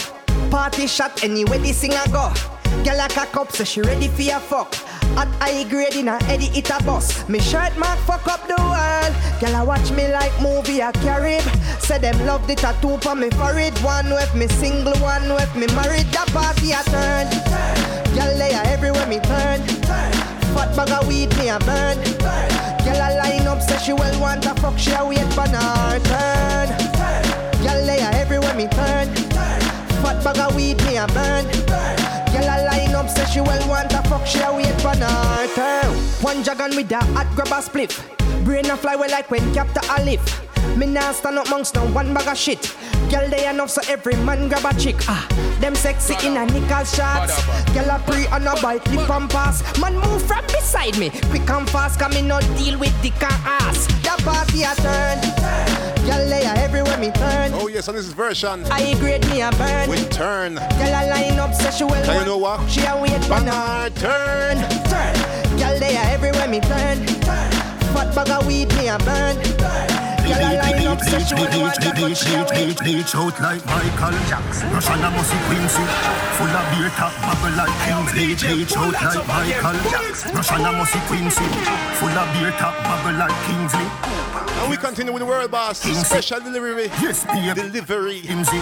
[0.54, 2.32] Party shot anywhere the singer go.
[2.86, 4.72] Girl like a cup, so she ready for your fuck.
[5.18, 7.28] At high grade in a Eddie it a bus.
[7.28, 9.42] Me shirt mark fuck up the world.
[9.42, 11.42] Girl I watch me like movie a Carib.
[11.80, 13.74] Say them love the tattoo for me forehead.
[13.80, 16.06] One with me single, one with me married.
[16.14, 18.14] The party I turn.
[18.14, 19.60] Girl they are everywhere me turn.
[20.54, 21.98] Fat bag of weed me a burn.
[22.86, 24.78] Girl I line up say she well want a fuck.
[24.78, 26.63] She a wait for her turn.
[30.22, 31.46] Fat bag of weed me a burn.
[32.34, 34.26] Girl a line up say she well want a fuck.
[34.26, 35.92] She a wait for her turn.
[36.22, 37.94] One dragon with a hot grab a spliff.
[38.46, 40.22] Brain a fly well like when Captain Olive.
[40.78, 42.76] Me nah stand up amongst no one bag of shit.
[43.14, 44.96] Girl, they enough so every man grab a chick.
[45.08, 45.28] Ah,
[45.60, 47.46] them sexy in a knickers shots.
[47.72, 49.62] Girl a pre on a bite lip and pass.
[49.80, 52.00] Man move from beside me, quick and fast.
[52.00, 53.86] Come in not deal with dick and ass.
[54.02, 55.22] The party a turn.
[56.08, 57.52] Girl, they are everywhere me turn.
[57.54, 58.66] Oh yes, and this is version.
[58.72, 59.92] I grade me a burn.
[59.92, 60.56] We turn.
[60.56, 61.94] Girl a line up sexual.
[61.94, 62.68] And you know what?
[62.68, 64.58] She a wait for her turn.
[64.90, 65.60] Turn.
[65.60, 67.06] Girl, they are everywhere me turn.
[67.94, 69.38] Fat bag of weed me a burn.
[69.38, 71.46] Girl a line up sexual.
[71.52, 74.70] Bleach, bleach, bleach out like Michael Jackson.
[74.72, 75.84] Russian a musty Quincy,
[76.38, 78.36] full of beer top, bubble like Kingsley.
[78.36, 80.36] Bleach out like Michael Jackson.
[80.36, 81.48] Russian a musty Quincy,
[82.00, 83.88] full of beer top, bubble like Kingsley.
[84.64, 85.80] And we continue with the world boss.
[85.80, 86.86] Special delivery.
[87.02, 87.54] Yes, baby.
[87.54, 88.22] Delivery.
[88.22, 88.62] Kimsey.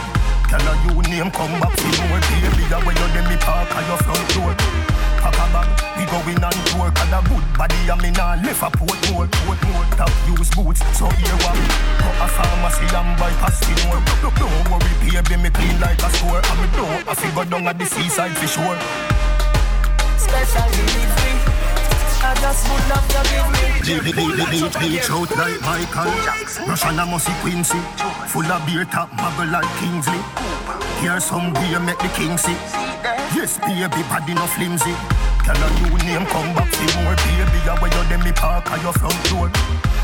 [0.49, 2.65] Can a you name come back for more baby?
[2.67, 5.10] The way you dem me park at your front door.
[5.21, 6.89] Pack a bag, we going on tour.
[6.89, 9.85] Cause a good body and me nah left a port more, port more.
[9.95, 11.57] Top use boots, so here what?
[12.01, 14.01] Go a pharmacy and buy passport.
[14.21, 16.41] Don't worry, baby, me clean like a store.
[16.41, 18.77] And me don't, I figure down at the seaside for sure.
[20.17, 21.33] Special delivery.
[22.23, 24.11] I just would love you give me.
[24.13, 26.67] Beach, beach, beach out like Michael Jackson.
[26.69, 27.79] Russian a musty Quincy.
[28.27, 30.21] Full of beer top, bubble like Kingsley.
[31.01, 32.57] Here's some beer, make the king see.
[33.61, 34.93] Baby, body no flimsy.
[35.45, 37.59] Tell a new name, come back for more, baby.
[37.69, 39.49] A way you dem me park at your front door.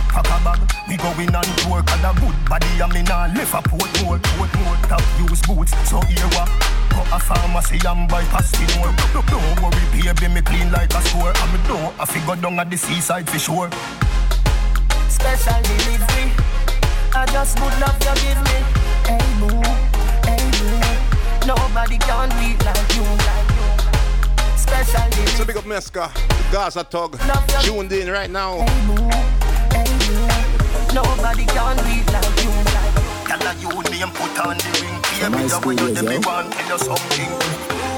[0.10, 1.82] Pack a bag, we going on tour.
[1.84, 4.78] Cause a good body, and me nah left a port more, port more.
[4.88, 6.50] Top use boots, so here what?
[6.93, 8.96] Go a pharmacy and buy passport.
[9.13, 11.34] Don't worry, baby, me clean like a store.
[11.36, 13.70] And me know I figure down at the seaside for sure.
[15.10, 16.32] Special delivery.
[17.13, 18.58] I just would love you give me.
[19.10, 19.62] Hey boo,
[20.30, 21.48] hey boo.
[21.48, 23.46] Nobody can it like you.
[24.67, 25.38] Special delivery.
[25.38, 26.12] So big up Meska,
[26.51, 27.17] Gaza Tug,
[27.62, 28.65] tuned in right now.
[30.93, 32.51] Nobody can do it like you.
[33.27, 34.97] Tell a you name, put on the ring.
[35.17, 37.32] Baby, the way you dem me want, tell you something.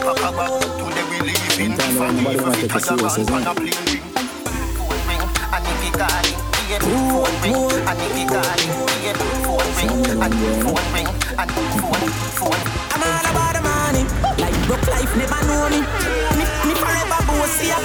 [0.03, 1.73] Pack a bag, today we leaving.
[1.73, 4.05] If I leave, if it has a man on a plane ring.
[4.77, 6.82] Phone ring, and if you calling, yeah.
[6.86, 8.71] Phone ring, and if you calling.
[9.43, 12.62] Phone ring, and phone ring, and phone, phone.
[12.93, 14.03] I'm all about the money.
[14.41, 15.82] Like broke life never know me.
[17.39, 17.75] Me, me forever boss ya.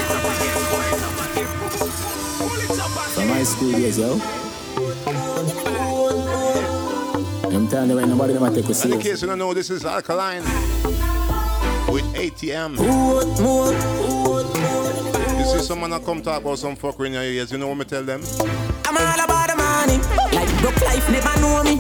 [3.14, 4.20] From high school days, yo.
[7.54, 9.70] I'm telling you, ain't nobody gonna take a And in case you don't know, this
[9.70, 10.42] is Alkaline
[11.86, 12.78] with ATM.
[15.38, 17.76] You see someone that come talk about some fucker in your ears, you know what
[17.76, 18.22] me tell them?
[18.86, 19.98] I'm all about the money.
[20.34, 21.76] Like broke life never know me.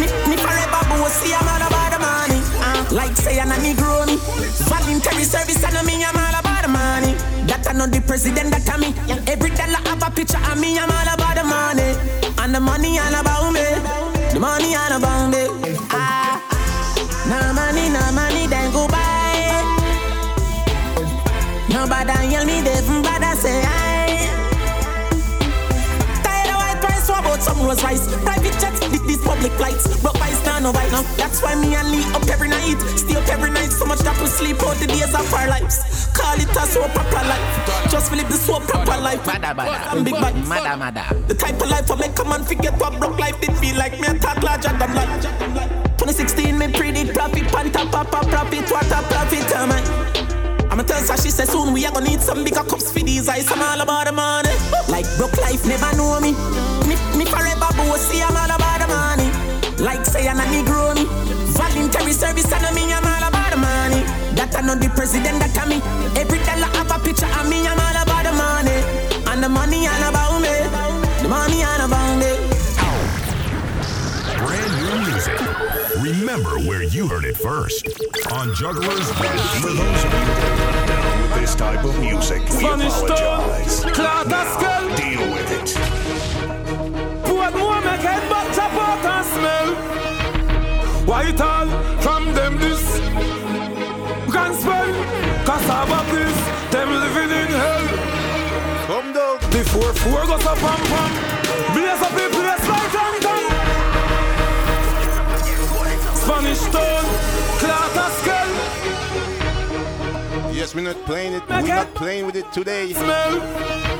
[0.00, 1.38] Me, me forever boss ya.
[1.38, 2.40] I'm all about the money.
[2.58, 4.16] Uh, like say I'm a Negro me.
[4.66, 6.04] Voluntary service and me.
[6.04, 7.12] I'm all about the money.
[7.50, 8.94] That I know the president that I me.
[9.26, 10.78] Every dollar have a picture of me.
[10.78, 11.98] I'm all about the money.
[12.38, 13.66] And the money all about me.
[14.32, 15.50] The money all about me.
[15.90, 16.38] Ah,
[17.26, 19.10] no money, no money, then go buy.
[21.68, 23.71] Nobody yell me, they from bad I say
[27.64, 28.06] Rolls Royce?
[28.22, 29.86] Private jets, this, this public flights.
[30.02, 31.02] Broke by stand no bite now.
[31.16, 32.78] That's why me and Lee up every night.
[32.96, 36.08] Stay up every night, so much that we sleep out the days of our lives.
[36.14, 37.90] Call it a so proper life.
[37.90, 39.22] Just live the so proper life.
[39.24, 39.92] Bada bada.
[39.92, 40.34] I'm big bad.
[40.46, 41.04] Mada mada.
[41.28, 43.98] The type of life I make a man forget what broke life did feel like.
[44.00, 45.22] Me a talk larger than life.
[46.02, 50.02] 2016, me predict profit, panta papa profit, a profit am I?
[50.72, 53.28] I'ma tell her, she said soon we are gonna need some bigger cups for these
[53.28, 53.50] eyes.
[53.52, 54.50] I'm all about the money.
[54.88, 56.81] Like broke life never know me.
[57.12, 59.28] Me, me forever bossy, I'm all about the money.
[59.82, 61.04] Like say I'm a Negro me.
[61.52, 64.02] Voluntary service and me, I'm all about the money.
[64.36, 65.76] That I know the president that I me.
[66.20, 68.78] Every dollar have a picture of me, I'm all about the money.
[69.30, 70.54] And the money all about me.
[71.22, 72.32] The money all about me.
[74.40, 75.62] Brand new music.
[76.00, 77.86] Remember where you heard it first
[78.32, 79.12] on Jugglerz.
[79.60, 83.84] For those of you that are down with this type of music, we Spanish apologize.
[83.84, 84.24] Now,
[84.96, 86.61] deal with it.
[88.04, 89.68] Head but chop out and smell.
[91.06, 91.68] White all
[92.00, 92.82] from them this
[94.32, 94.92] can spell.
[95.46, 96.38] Cassava this,
[96.72, 97.86] them living in hell.
[98.86, 99.36] Come down.
[99.50, 101.10] Before four goes up pam pam.
[101.74, 103.42] Blaze up the place like London.
[106.22, 107.04] Spanish town,
[107.60, 108.50] Cloud Haskell.
[110.54, 111.42] Yes, we're not playing it.
[111.48, 112.92] We're not playing with it today.
[112.92, 113.91] Smell.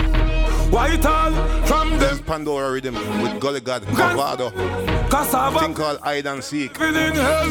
[0.72, 1.30] White all
[1.66, 1.98] from them.
[1.98, 4.50] This is Pandora Rhythm with Gully God Kalado.
[5.10, 5.60] Cassava.
[5.60, 6.80] Thing called Hide and Seek.
[6.80, 7.48] in hell.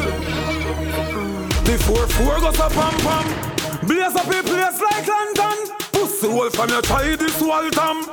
[1.64, 3.88] Before four goes up pam pam.
[3.88, 5.78] Blaze up a place like London.
[5.92, 8.10] Pussy wolf from your try this Waltham.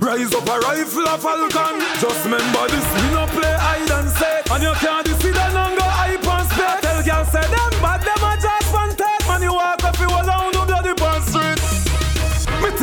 [0.00, 1.80] Rise up a rifle a falcon.
[1.98, 4.46] Just remember this, we no play hide and seek.
[4.52, 6.80] And you can't deceive and go hype and spec.
[6.82, 8.21] Tell girl say them bad, them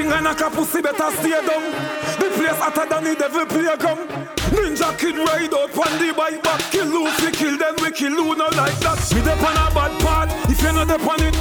[0.10, 1.70] Me I knock a pussy better stay down.
[2.18, 4.10] The place hotter than the devil playground.
[4.58, 6.66] Ninja kid ride out on the bike back.
[6.74, 8.98] Kill Luffy, kill them, we kill who no like that.
[9.14, 11.38] Me dep on a bad part, if you not dep on it.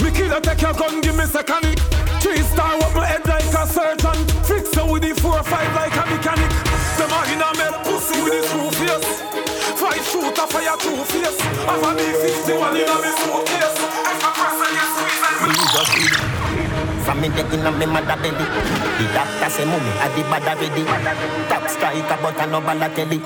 [0.00, 1.76] Me kill a take your gun, give me second it.
[2.24, 4.16] Three star up my head like a surgeon.
[4.48, 6.48] Fix it with the four five like a mechanic.
[6.96, 9.12] Them a in a melt pussy with the true face.
[9.76, 11.36] Five shooter fire true face.
[11.68, 13.76] Have a B51 in a me suitcase.
[14.08, 16.65] If a person is squeezing.
[17.06, 18.44] From me dead inna me mother belly
[18.98, 20.82] The doctor say mummy a the bad already
[21.46, 23.22] Top striker but I no Balotelli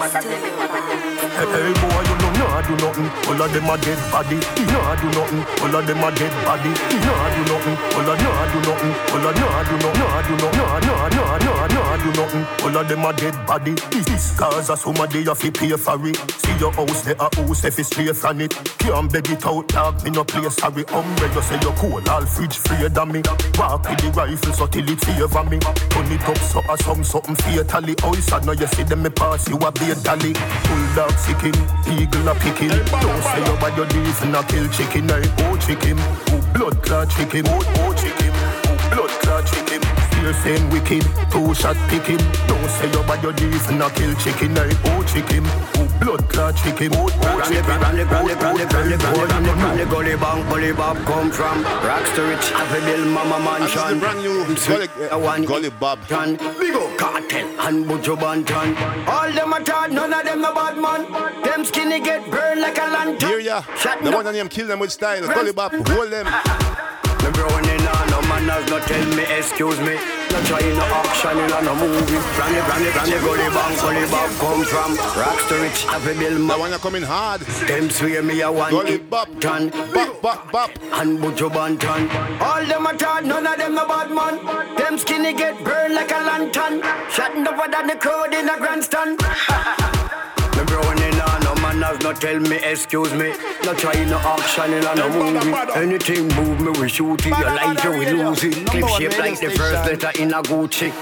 [1.40, 3.08] Hey, boy, you know nah do nothing.
[3.24, 4.36] All of them a dead body.
[4.60, 5.40] You nah do nothing.
[5.64, 6.68] All of them a dead body.
[6.68, 7.76] You nah do nothing.
[7.96, 8.94] All of nah do nothing.
[9.08, 10.04] All of nah do nothing.
[10.04, 10.60] Nah do nothing.
[10.60, 11.69] Nah nah nah nah
[12.02, 12.46] do nothing.
[12.64, 13.72] All of them a dead body.
[13.90, 16.16] This is cause a somebody you fi pay for it.
[16.16, 18.52] See your house there a house if it's straight from it.
[18.78, 20.02] Can't beg it out, dog.
[20.04, 20.84] Me no play sorry.
[20.88, 22.08] Umbrella you say you cool.
[22.08, 23.22] All fridge free than me.
[23.58, 25.58] Walk with the rifle so till it favor me.
[25.58, 27.94] Turn it up so a some something fatally.
[28.02, 30.32] Oh, you sad now you see them me pass you a be a dolly.
[30.34, 31.56] Full dog sicking,
[31.90, 32.68] eagle a picking.
[33.00, 35.10] Don't say you bad your deeds and a kill chicken.
[35.10, 39.99] I oh chicken, oh blood clot chicken, oh oh chicken, oh blood clot chicken.
[40.20, 41.02] Still same wicked,
[41.32, 42.20] two shot picking.
[42.46, 44.52] Don't say you bad your deeds and a kill chicken.
[44.52, 47.64] I oh chicken, oh blood clot chicken, oh oh chicken.
[47.64, 52.22] Brandy, brandy, brandy, brandy, brandy, brandy, brandy, gully bank, gully bop come from Rocks to
[52.24, 53.98] rich, happy bill, mama mansion.
[53.98, 55.98] brand new Gully, Gully Bop.
[56.06, 58.76] Big up Kartel and Buju Banton.
[59.08, 61.42] All them a talk, none of them a bad man.
[61.42, 63.26] Them skinny get burned like a lantern.
[63.26, 63.62] Hear ya?
[64.02, 65.26] The one on them kill them with style.
[65.26, 66.26] Gully Bop, hold them.
[67.22, 67.89] Me browning on no
[68.40, 69.94] manners, no tell me excuse me.
[70.30, 72.18] No try no action in no movie.
[72.36, 76.46] Brandy, brandy, brandy, gully bang, gully bop come from rocks to rich, happy bill.
[76.46, 77.40] The one that coming hard.
[77.40, 80.70] Them swear me a one Gully Bop, Tan, bop, bop, bop.
[80.92, 82.08] and Buju Banton.
[82.40, 84.76] All them a talk, none of them a bad man.
[84.76, 86.82] Them skinny get burned like a lantern.
[87.10, 89.20] Shutting up than the crowd in a grandstand.
[90.56, 91.39] Me browning on no
[91.80, 93.32] manners, no tell me excuse me.
[93.64, 95.72] No try no action in a no movie.
[95.74, 97.26] Anything move me, we shoot it.
[97.26, 98.66] Your life, you will lose it.
[98.66, 100.92] Clip shape like the first letter in a Gucci.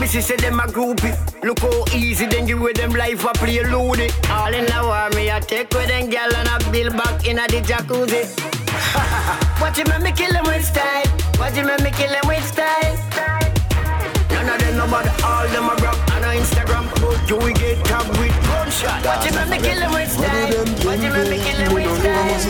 [0.00, 1.14] Missy say them a groupie.
[1.42, 4.08] Look how easy then give with them life a play loony.
[4.30, 7.38] All in the war, me a take with them gal and a bill back in
[7.38, 8.26] a the jacuzzi.
[9.60, 11.04] Watch him make me kill him with style.
[11.38, 13.35] Watch him make me kill him with style.
[14.46, 16.86] None of them no bother, all them a rock on a Instagram.
[17.02, 19.04] But you will get tagged with gunshot.
[19.04, 20.64] Watch him make me kill him with style.
[20.86, 22.46] Watch him make me kill him with style.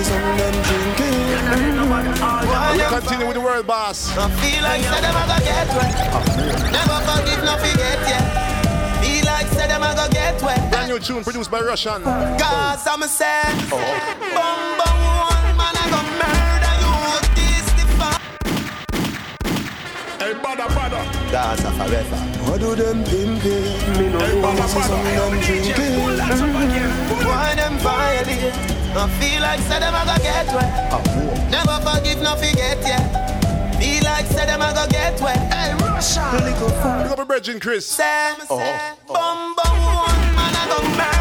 [1.46, 4.12] None of them no bother, all them a We continue with the world boss.
[4.12, 5.94] I feel like say them a go get wet.
[6.68, 9.00] Never forgive, no forget, yeah.
[9.00, 10.70] Feel like say them a go get wet.
[10.70, 12.02] Brand new tune produced by Russian.
[12.02, 13.40] Cause I'm a say,
[13.72, 13.80] oh.
[14.34, 15.35] bum bum
[20.26, 21.06] Hey, bada, bada.
[21.30, 22.16] Gaza forever.
[22.50, 23.62] What do them pimpin'?
[23.96, 26.02] Me no know what is some them drinking.
[27.22, 28.52] Why them violate?
[28.96, 31.48] I feel like say them a go get wet.
[31.48, 33.78] Never forgive, no forget, yeah.
[33.78, 35.38] Feel like say them a go get wet.
[35.54, 36.26] Hey, Russia.
[36.32, 37.86] Pick up a virgin, Chris.
[37.86, 41.15] Say, say, bum bum one man I go murder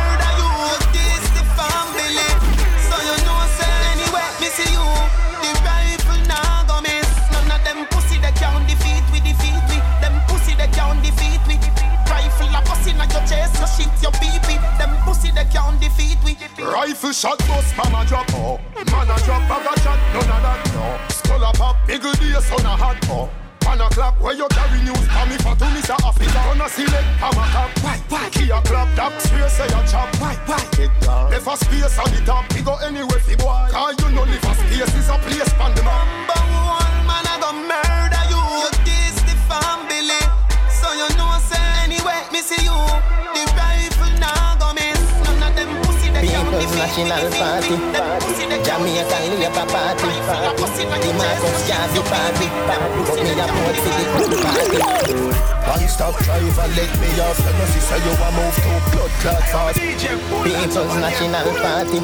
[16.85, 18.29] Rifle shot, bust, man a drop.
[18.33, 18.59] Oh.
[18.77, 20.61] Man a drop, bag a shot, none of that.
[20.77, 20.85] No.
[21.09, 23.01] Skull a pop, biggle day, sun a hot.
[23.09, 23.27] Oh.
[23.65, 26.29] One o'clock, where you carry news, for me for miss a officer.
[26.29, 27.73] Gonna select, hammer top.
[27.81, 28.29] Why, why?
[28.29, 30.13] Key a clap, that space say a chop.
[30.21, 30.61] Why, why?
[31.33, 33.65] Left a space on the top, we go anywhere fi boy.
[33.73, 36.05] Cause you know live a space is a place on the map.
[36.29, 38.37] Number one man I go murder you.
[38.61, 40.21] You this the family,
[40.69, 42.29] so you know say anyway.
[42.29, 42.77] Me see you,
[43.33, 43.94] the rifle
[46.71, 47.75] they can't People's defeat National Party,
[48.65, 50.09] Jamaican Labour Party,
[51.01, 52.81] the Marcus Garvey Party, but
[53.21, 55.45] me a vote for the good party.
[55.65, 57.39] One stop driver, let me off.
[57.39, 59.79] And if you say you a move to blood clot fast.
[59.79, 61.99] People's National Party,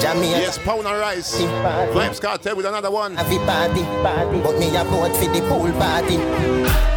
[0.00, 1.40] Jamaican Yes, pound and rice.
[1.40, 3.14] Vybz Kartel with another one.
[3.16, 6.18] Garvey Party, but me a vote for the pool party.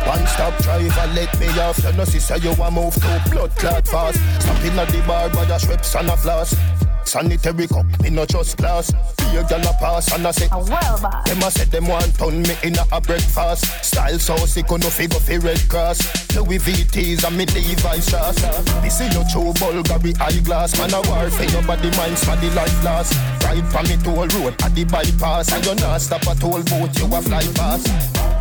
[0.08, 1.84] One stop driver, let me off.
[1.86, 4.20] And if you say you a move to blood clot fast.
[4.42, 6.56] Stop in at the bar by the strips and a floss.
[7.12, 8.92] Sanitary cup, me no just glass.
[9.18, 11.28] Be a gal a pass and I say, well, boss.
[11.28, 13.66] Them a say them want turn me in a breakfast.
[13.84, 16.00] Style so sick, no figure fi red cross.
[16.36, 18.40] Louis VTs and me Levi's shoes.
[18.82, 20.78] This is your true Bulgari eyeglass.
[20.78, 23.14] Man a war for your body, mind, for the life last.
[23.44, 26.98] Ride for me toll road at the bypass, and you not stop at toll boat,
[26.98, 28.41] you a fly fast.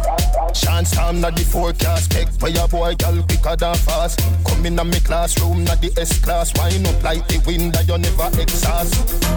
[0.55, 2.11] Chance time not the forecast.
[2.11, 4.21] Pick for your boy girl quicker than fast.
[4.47, 6.53] Come in me classroom not the S class.
[6.59, 8.95] Wine up like the wind that you never exhaust.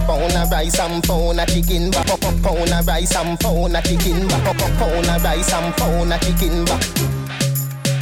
[0.07, 1.91] Pound a rice and pound a chicken.
[1.91, 2.07] Back
[2.41, 4.27] Pound a rice and pound a chicken.
[4.27, 6.65] Back Pound a rice and pound a chicken.
[6.65, 6.83] Back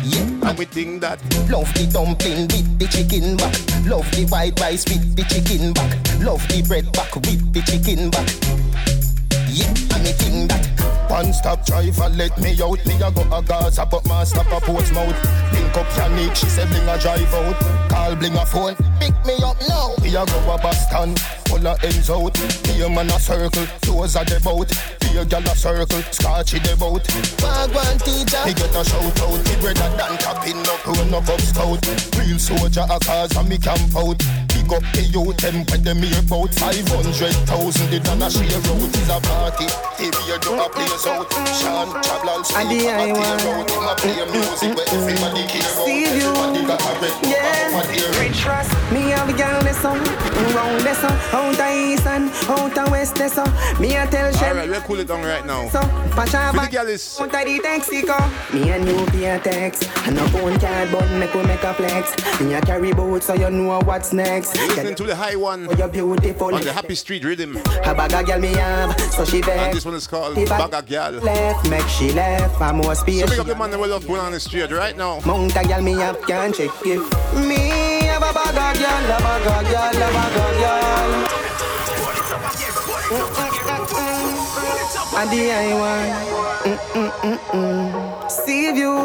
[0.04, 0.50] yeah.
[0.50, 3.38] And we think that Love the dumpling with the chicken.
[3.38, 3.54] Back
[3.86, 5.74] Love the white rice with the chicken.
[5.74, 8.10] Back Love the bread back with the chicken.
[8.10, 8.28] Back
[9.48, 10.81] Yeah, and me think that
[11.12, 12.86] one stop driver let me out.
[12.86, 15.18] Me a go a Gaza, but man stop a Portsmouth.
[15.52, 17.81] Link up Yannick, she said bring a drive out.
[17.92, 19.92] Call bring a phone, pick me up now.
[20.02, 21.14] We a go a Boston,
[21.52, 22.40] full of ends out.
[22.40, 24.72] A man a circle, those are the boat.
[25.12, 27.04] A gal a circle, scotchy the boat.
[27.44, 29.44] Wagwan teacher, me get a shout out.
[29.44, 31.84] Me brother than tapping up, run up up scout.
[32.16, 34.24] Real soldier a cause and me camp out.
[34.56, 37.92] Big up the youth, them when them here about 500,000.
[37.92, 39.68] The done a share out is a party.
[40.00, 41.28] If you do a place out.
[41.60, 43.42] Sean Chablal And the I want
[45.84, 46.32] Steve you
[47.30, 47.81] Yeah
[48.20, 48.72] Rich trust.
[48.92, 53.34] Me have a girl Round this song Out of east and out of west this
[53.34, 54.50] song Me a tell Shem.
[54.50, 55.70] Alright, we'll cool it down right now.
[55.70, 55.80] So
[56.12, 59.90] Pasha back Out of the Texico Me and you pay a text.
[60.06, 62.42] And a phone card but make we make a flex.
[62.42, 64.56] Me a carry boat so you know what's next.
[64.56, 65.68] You're listening to the high one.
[65.70, 66.54] Oh, you're beautiful.
[66.54, 67.58] On the Happy Street Rhythm.
[67.58, 69.62] A bag of girl me have So she vex.
[69.62, 73.22] And this one is called Bag of Girl Left, make she left For more space
[73.22, 75.20] So big up the man that will love going on the street right now.
[75.26, 77.02] Mount a girl me have can't check if
[77.48, 77.71] Me
[78.32, 81.12] a bag of girl A bag of girl A bag of girl
[85.14, 86.10] And the I want
[88.32, 88.96] Save you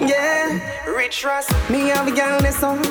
[0.00, 2.82] Yeah Rich Ross, me have a girl this song,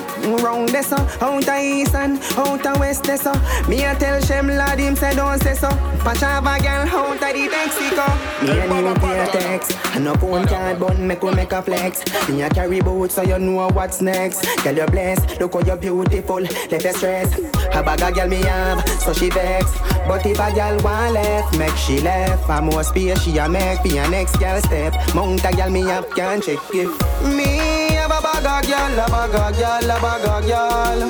[0.42, 3.40] round this song, out of east and out of west this song.
[3.68, 5.68] Me a tell Shem lad him say don't say so.
[5.98, 8.06] Patch have a girl out of the Mexico.
[8.44, 11.60] Me and you pay a text, and no phone card but make we make a
[11.60, 12.02] flex.
[12.28, 14.42] Me a carry boat so you know what's next.
[14.62, 17.38] Girl you blessed, look how you beautiful, left your stress.
[17.38, 19.70] A bag of girl me have, so she vex.
[20.06, 22.46] But if a girl want left, make she left.
[22.46, 24.94] For more space she a make, be a next girl step.
[25.14, 29.06] Mount a girl me have can't check if me have a bag of girl, a
[29.10, 31.00] bag of girl, a bag of girl.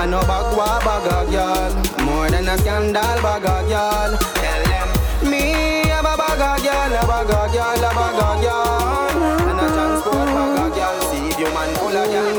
[0.00, 1.72] I know bag wa bag of girl,
[2.04, 4.10] more than a scandal bag of girl.
[4.40, 4.88] Tell them
[5.30, 9.14] me have a bag of girl, a bag of girl, a bag of girl,
[9.48, 10.96] and a transport bag of girl.
[11.10, 12.36] See if you man full of girl.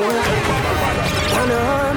[1.37, 1.95] On,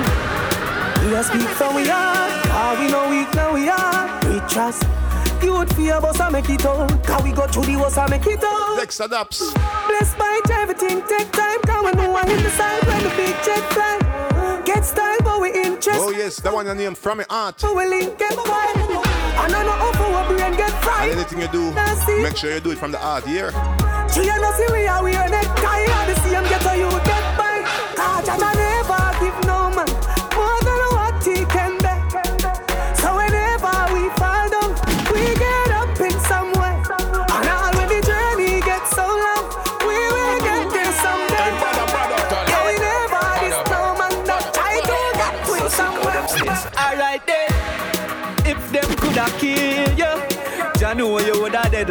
[1.06, 4.20] we a speak from we are, how we know weak now we are.
[4.28, 4.89] We trust.
[5.42, 8.26] Youth fear boss I make it out Cause we go through the worst I make
[8.26, 11.60] it out Next adapts Blessed by everything take time.
[11.62, 14.62] Cause we know I hit the side when the big jet fly.
[14.64, 16.00] Get style but we interest.
[16.00, 19.54] Oh yes, that one your name from me art So we link get wide And
[19.54, 21.10] I know how for brain get fried.
[21.10, 21.72] And anything you do
[22.22, 23.50] Make sure you do it from the art here
[24.12, 27.38] She and us we are we are neck tie The same get to you get
[27.38, 28.49] by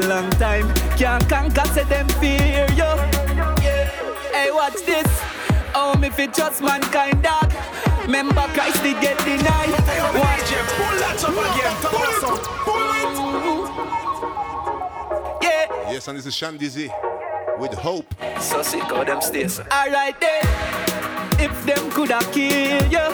[0.10, 0.68] long time.
[0.97, 2.91] Can't conquer, say them fear you.
[4.34, 5.07] Hey, watch this.
[5.76, 7.53] Oh, me fi trust mankind, dog.
[8.01, 9.70] Remember Christ did get denied.
[9.70, 11.76] Watch him pull that up again.
[11.86, 12.41] Pull it up.
[12.66, 13.14] Pull it.
[15.43, 15.91] Yeah.
[15.91, 16.89] Yes, and this is Shandizi
[17.60, 18.12] with hope.
[18.41, 19.60] So sick how them stays.
[19.60, 20.43] Alright then.
[21.39, 23.07] If them coulda kill you,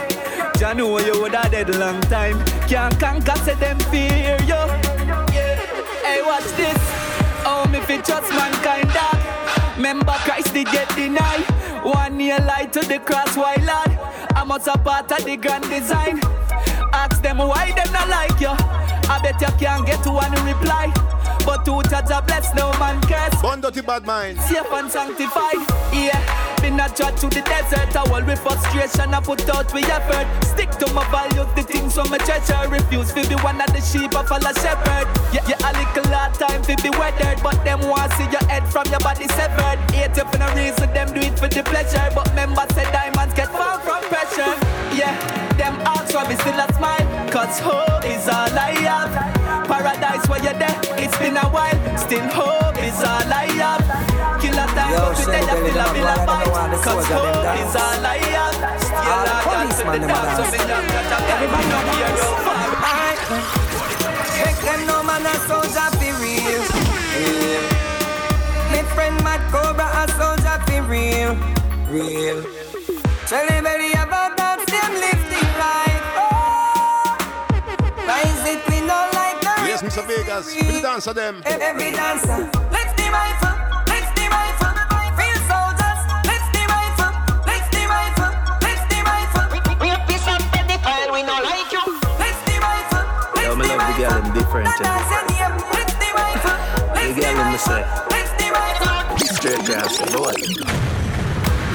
[0.57, 2.41] Jah know you woulda dead long time.
[2.67, 5.04] Can't conquer, say them fear you.
[6.05, 6.77] Hey, watch this.
[7.47, 9.17] Oh, me fi trust mankind, dog.
[9.75, 11.43] Remember Christ did get denied.
[11.83, 13.97] One year light to the cross, why lad?
[14.35, 16.21] I'm a part of the grand design.
[16.93, 18.53] Ask them why them not like you.
[19.09, 20.93] I bet you can't get one reply.
[21.45, 23.41] But two touch a bless, no man curse.
[23.43, 24.39] One dirty bad mind.
[24.41, 25.61] Safe and sanctified,
[25.93, 26.17] yeah.
[26.61, 30.25] Been a trot to the desert, I will with frustration, I put out with effort.
[30.43, 32.57] Stick to my values, the things from my treasure.
[32.67, 35.05] Refuse to be one of the sheep, I follow shepherd.
[35.29, 38.65] Yeah, yeah, a little hard time to be weathered, but them want see your head
[38.67, 39.77] from your body severed.
[39.93, 42.09] Hate you for no reason, them do it for the pleasure.
[42.15, 44.74] But members say diamonds get far from pressure.
[44.95, 45.11] Yeah,
[45.59, 47.03] them ask why me still a smile.
[47.27, 49.11] Cause hope is all I have.
[49.67, 51.75] Paradise where you're there, it's been a while.
[51.99, 53.83] Still hope is all I have.
[54.39, 56.47] Killer time, Yo, but dead, I a my feel a boy, I fight.
[56.79, 58.55] Cause hope is all I have.
[58.79, 61.67] Still ah, All the I policeman, in the dance, so me dance, that I Everybody
[61.67, 62.55] know here, yo.
[64.47, 66.63] Make them know man a soldier fi real.
[67.19, 67.63] real.
[68.71, 71.35] Me friend Matt Cobra a soldier fi real.
[71.91, 72.64] Real.
[80.15, 80.55] Vegas.
[80.55, 81.41] Be the dancer them.
[81.45, 82.47] Every dancer.
[82.71, 83.55] Let's the rifle.
[83.91, 84.71] Let's the rifle.
[85.19, 86.01] Real soldiers.
[86.23, 87.11] Let's the rifle.
[87.43, 88.31] Let's the rifle.
[88.63, 89.45] Let's the rifle.
[89.81, 91.11] We a piece of pedophile.
[91.11, 91.83] We no like you.
[92.15, 93.03] Let's the rifle.
[93.43, 94.67] Yo, me love the girl them different.
[94.71, 94.87] eh.
[95.75, 96.57] Let's the rifle.
[96.95, 97.81] The girl them me say.
[98.07, 99.17] Let's the rifle.
[99.35, 100.31] Straight gas, boy.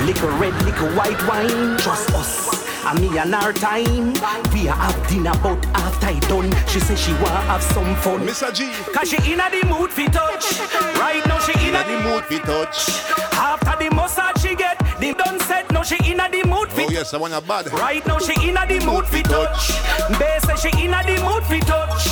[0.06, 2.59] Little red, little white wine, just us.
[2.86, 4.14] And me and our time.
[4.52, 8.20] We are have dinner, but after I done, she say she want have some fun.
[8.26, 8.52] Mr.
[8.54, 8.70] G.
[8.92, 10.58] Cause she inna the mood fi touch.
[10.96, 12.88] Right now she inna the mood fi touch.
[13.34, 15.70] After the massage she get, the done set.
[15.72, 17.72] Now she inna the mood fi Oh yes, I want a bad.
[17.72, 19.72] Right now she inna the mood fi touch.
[20.18, 22.06] Bae say she inna the mood fi touch.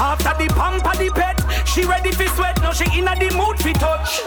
[0.00, 1.36] After the pamper the pet,
[1.68, 2.60] she ready fi sweat.
[2.62, 4.22] Now she inna the mood fi touch.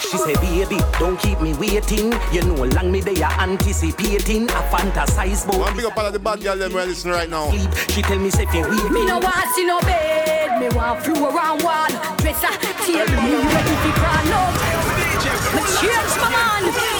[0.00, 2.12] She say, baby, don't keep me waiting.
[2.32, 4.50] You know, long me they are anticipating.
[4.50, 5.60] I fantasize about.
[5.60, 7.50] One big up all of the bad girl them who are listening right now.
[7.88, 8.90] She tell me say, fi wait.
[8.90, 11.88] Me no want see no bed, me want floor around wall.
[12.18, 12.52] Dresser,
[12.84, 14.52] table, me ready fi crawl up.
[15.54, 16.91] Me change my man,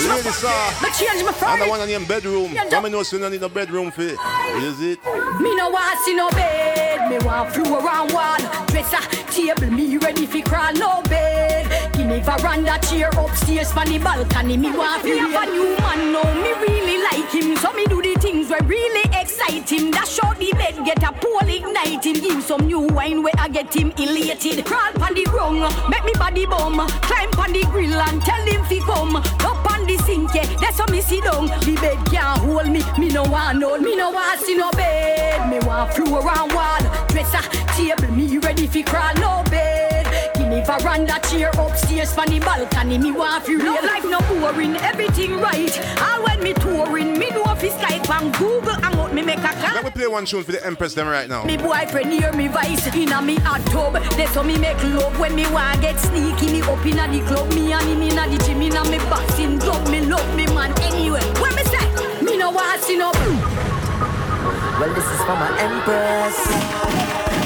[0.00, 0.70] me change my, Lady sir.
[0.82, 2.54] me change my And the one on your bedroom.
[2.70, 4.98] Come and know so you don't need a bedroom for Is it?
[5.40, 8.38] Me no want see no bed, me want floor around wall.
[8.66, 11.92] Dresser, table, me ready fi crawl no bed.
[11.94, 14.56] Give me veranda chair upstairs from the balcony.
[14.56, 16.34] Me want fi have a new man now.
[16.42, 19.09] Me really like him, so me do the things where really
[19.50, 19.90] excite him.
[19.90, 22.14] Dash out the bed, get a pole ignite him.
[22.14, 24.64] Give some new wine where I get him elated.
[24.64, 26.86] Crawl pon the rung, make me body bum.
[27.02, 29.16] Climb pon the grill and tell him fi come.
[29.16, 31.46] Up on the sink, yeah, that's how me sit down.
[31.46, 35.50] The bed can't hold me, me no want no, me no want see no bed.
[35.50, 37.42] Me want floor around wall, dresser,
[37.74, 40.09] table, me ready fi crawl no bed.
[40.50, 42.98] Give me veranda chair upstairs from the balcony.
[42.98, 45.70] Me want fi real life no boring, everything right.
[46.02, 49.52] All when me touring, me do fi Skype and Google and out me make a
[49.62, 49.74] call.
[49.74, 51.44] Let me play one tune for the Empress them right now.
[51.44, 53.92] Me boyfriend hear me voice inna me hot tub.
[54.16, 56.50] That's how me make love when me want get sneaky.
[56.50, 59.86] Me up inna the club, me and him inna the gym inna me boxing club.
[59.88, 61.22] Me love me man anyway.
[61.38, 63.12] When me say me no want see no.
[63.12, 66.34] Well, this is for my empress.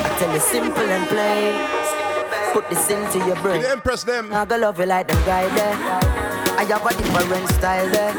[0.06, 1.83] I tell you simple and plain.
[2.54, 3.62] Put this into your brain.
[3.62, 4.32] The empress them.
[4.32, 5.74] I go love you like them guy there.
[6.56, 8.14] I have a different style there.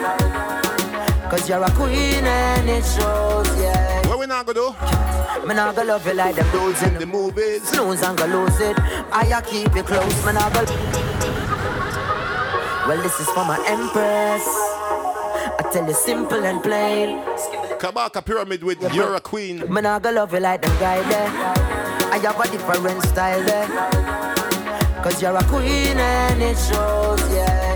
[1.29, 4.05] Cause you're a queen and it shows, yeah.
[4.09, 5.47] What we not gonna do?
[5.47, 7.63] Me not go love you like them dudes in the movies.
[7.63, 8.77] Snooze and go lose it.
[9.09, 10.65] I keep you close, me not go.
[12.87, 14.45] Well, this is for my empress.
[15.57, 17.23] I tell you simple and plain.
[17.79, 19.63] Kabaka Pyramid with You're a Queen.
[19.73, 21.31] Me not go love you like them guy there.
[22.11, 24.24] I have a different style there.
[25.05, 27.75] Cause you're a queen and it shows, yeah.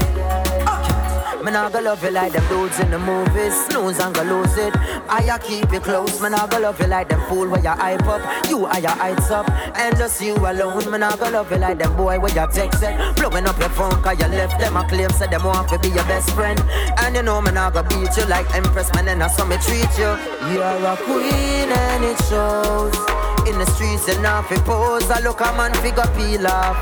[0.65, 3.53] Uh, me not go love you like them dudes in the movies.
[3.67, 4.73] Snooze and go lose it.
[5.07, 6.19] I keep you close.
[6.23, 8.49] Me not go love you like them fool where you hype up.
[8.49, 9.47] You are your heights up.
[9.77, 10.89] And just you alone.
[10.91, 13.15] Me not go love you like them boy where you text it.
[13.15, 15.11] Blowing up your phone cause you left them a claim.
[15.11, 16.59] said them want to be your best friend.
[16.97, 19.57] And you know me not go beat you like Empress man and I saw me
[19.57, 20.17] treat you.
[20.51, 23.38] You're a queen and it shows.
[23.49, 25.09] In the streets and off it pose.
[25.09, 26.77] I look a man figure peel off.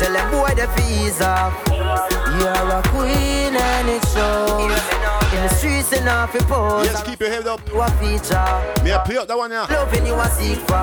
[0.00, 1.54] Tell them boy the fees off.
[1.68, 4.85] You're a queen and it shows.
[5.46, 6.90] In the streets and off it pose.
[6.90, 7.62] Yes, keep your head up.
[7.70, 8.82] You a feature.
[8.82, 9.62] Me a play up that one, yeah.
[9.70, 10.82] Loving you a seek for.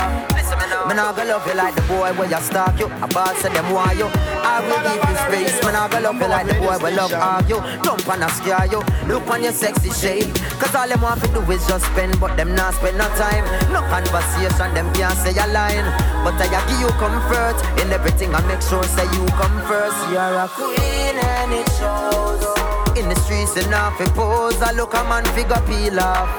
[0.87, 2.87] Me not gonna love you like the boy where you stalk you.
[3.03, 4.07] A boss say them want you.
[4.07, 5.59] I will give you space.
[5.67, 7.59] Me not gonna love you like the boy where love argue.
[7.83, 8.79] Jump and a scare you.
[9.03, 10.31] Look on your sexy shape.
[10.63, 13.43] Cause all them want to do is just spend, but them not spend no time.
[13.75, 15.83] No conversation, them can't say a line.
[16.23, 18.31] But I give you comfort in everything.
[18.31, 19.99] I make sure say you come first.
[20.07, 22.62] You're a queen and it shows.
[22.95, 24.61] In the streets and off it pose.
[24.61, 26.29] I look a man figure peel off.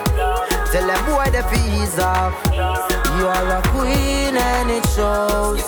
[0.70, 2.34] Tell them boy the fees off.
[3.18, 5.64] You are a queen and it shows.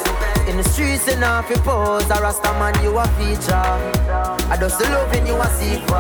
[0.48, 2.08] In the streets and off it pose.
[2.10, 3.52] A rasta man you a feature.
[4.48, 5.90] I just loving you a secret.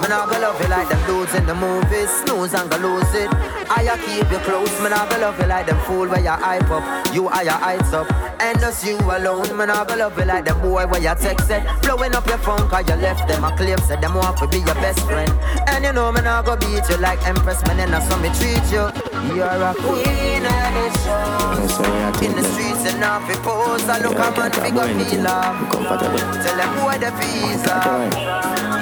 [0.00, 2.10] Man I go love you like them dudes in the movies.
[2.20, 3.30] Snooze and go lose it.
[3.32, 4.70] I a keep you close.
[4.82, 7.14] Man I go love you like them fool where you hype up.
[7.14, 8.06] You are your heights up.
[8.38, 11.64] And just you alone, man, I go love you like the boy where you texted.
[11.82, 14.58] Blowing up your phone, cause you left them a claim, said them want to be
[14.58, 15.30] your best friend.
[15.68, 18.28] And you know, man, I go beat you like Empress, man, and that's how me
[18.36, 18.90] treat you.
[19.34, 22.24] You're a queen of the show.
[22.24, 25.70] In the streets and off it pose, I look a man, figure feel love.
[25.72, 27.76] Tell them where the visa.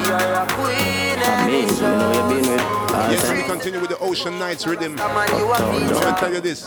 [0.05, 2.75] You're a queen of the show.
[3.11, 4.97] Yes, we continue with the Ocean Nights rhythm.
[4.97, 5.89] Let me
[6.19, 6.65] tell you this.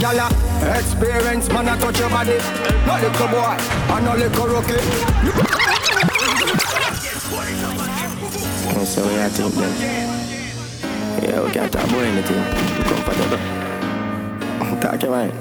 [0.00, 0.28] Gala,
[0.78, 2.38] experience man, I touch your body.
[2.86, 3.56] No little boy,
[3.90, 4.82] I no little rookie.
[8.86, 9.74] So we are think then.
[11.22, 12.42] Yeah, we can't talk about anything.
[12.84, 13.38] Comfortable.
[14.80, 15.32] Talk your mind.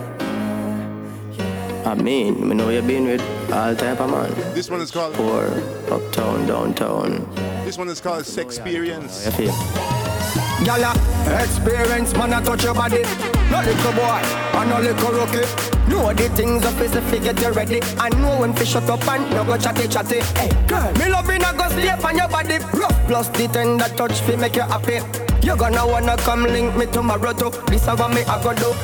[1.85, 4.33] I mean, we know you've been with all type of man.
[4.53, 5.45] This one is called Poor,
[5.89, 7.29] uptown, downtown.
[7.63, 9.23] This one is called Sexperience.
[9.23, 10.65] How you feel?
[10.65, 10.93] Gala,
[11.41, 13.03] experience man, I touch your body.
[13.51, 14.21] No little boy,
[14.67, 15.47] I no little rookie.
[15.87, 17.79] Know the things up is if you get you ready.
[17.97, 20.19] I know when fish shut up and no go chatty chatty.
[20.35, 22.59] Hey, girl, me love you, go sleep on your body.
[22.75, 24.99] Rough plus the tender touch fi make you happy.
[25.41, 27.51] You gonna wanna come link me tomorrow too.
[27.67, 28.75] This is what me I go do.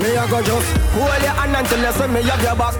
[0.00, 2.74] Me I go just hold your hand until you see me have your back.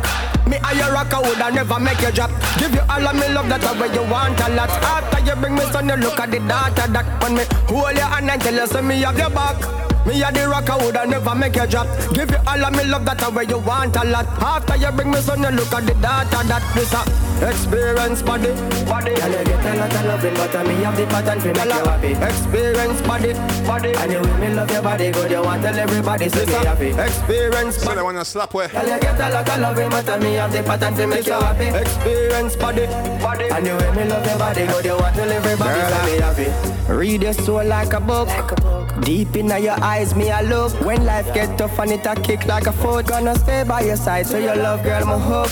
[0.48, 2.30] Me and your rock, I woulda never make you drop.
[2.58, 4.70] Give you all of me love, that's way you want a lot.
[4.70, 7.44] After you bring me son, you look at the data that on me.
[7.68, 9.60] Hold your hand until you see me have your back.
[10.06, 11.88] Me a the rock, I woulda never make you drop.
[12.14, 14.26] Give you all of me love, that's way you want a lot.
[14.40, 17.02] After you bring me son, you look at the data that this a
[17.50, 18.54] experience body,
[18.86, 19.14] body.
[19.18, 21.64] Girl, you get a lot of loving, but I me have the pattern for make
[21.64, 22.12] you happy.
[22.22, 23.32] Experience body,
[23.66, 23.92] body.
[23.98, 26.88] And you will me love your body good, you want tell everybody see me happy.
[26.90, 28.68] Experience So I wanna slap where?
[28.68, 31.26] Girl, you get a lot of loving, but I me have the pattern for make
[31.26, 31.66] you happy.
[31.66, 32.86] Experience body,
[33.20, 33.48] body.
[33.50, 36.92] And you will me love your body good, you want tell everybody see me happy.
[36.92, 38.85] Read your soul like a book.
[39.02, 40.72] Deep in your eyes, me a look.
[40.80, 43.96] When life get tough and it a kick like a foot, gonna stay by your
[43.96, 45.50] side so your love, girl, my hook.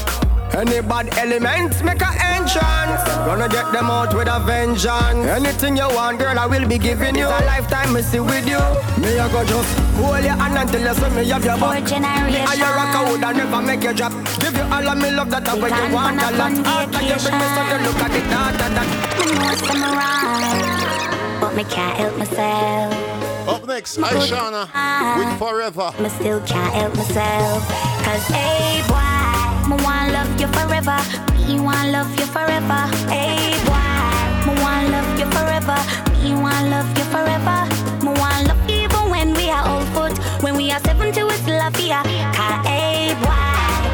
[0.55, 3.03] Any bad elements make a entrance.
[3.27, 5.27] Gonna get them out with a vengeance.
[5.27, 7.27] Anything you want, girl, I will be giving you.
[7.27, 8.63] It's a lifetime, me see with you.
[9.03, 11.83] Me I go just hold your hand until you see me have your back.
[11.85, 14.13] Me and your rock, I woulda never make you drop.
[14.39, 16.53] Give you all of me love, that way you want a lot.
[16.65, 18.89] After you bring me something, look at the data that.
[19.19, 23.14] Me know some around, but me can't help myself.
[23.47, 25.93] Up next, Ishawna with ah, Forever.
[26.01, 27.61] Me still can't help myself.
[28.01, 30.97] Cause hey boy, me want love you forever.
[31.45, 32.89] Me want love you forever.
[33.13, 35.77] Hey boy, me want love you forever.
[36.25, 37.59] Me want love you forever.
[38.01, 40.17] Me want love even when we are old foot.
[40.43, 42.01] When we are seventy, we still a fear.
[42.33, 43.45] Cause hey boy,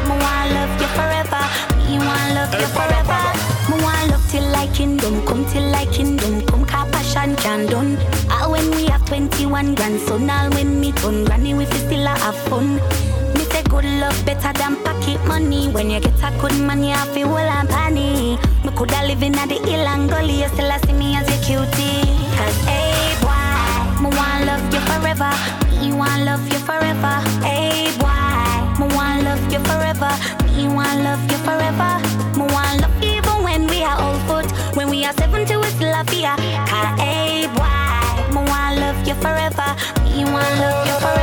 [0.07, 1.43] me want love you forever.
[1.91, 3.19] Me want love you forever.
[3.67, 6.39] Me want love till like kingdom come till like kingdom
[7.21, 7.97] passion can done.
[8.31, 12.75] All when we have 21 grandson, all when me turn granny, we still have fun.
[13.35, 15.67] Me say good love better than pocket money.
[15.69, 18.37] When you get a good man, you have to hold and panny.
[18.63, 22.01] Me coulda live in the hill and gully, you still see me as a cutie.
[22.37, 25.31] Cause hey boy, me want love you forever.
[25.79, 27.15] Me want love you forever.
[27.45, 30.11] Hey boy, me want love you forever.
[30.55, 31.91] Me want love you forever.
[32.37, 34.50] Me want love even when we are old.
[34.73, 36.35] When we are 70, we still a fear.
[36.65, 39.75] Cause hey boy, me want love you forever.
[40.03, 41.21] Me want love you forever.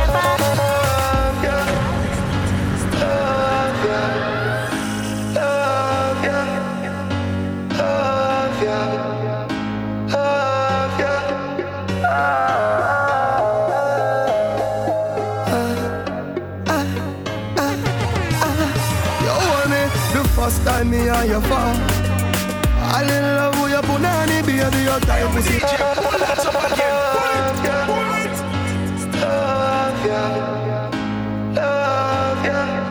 [20.65, 21.88] Time me and you fall.
[22.91, 25.59] I in love with your punani, baby, your type pussy.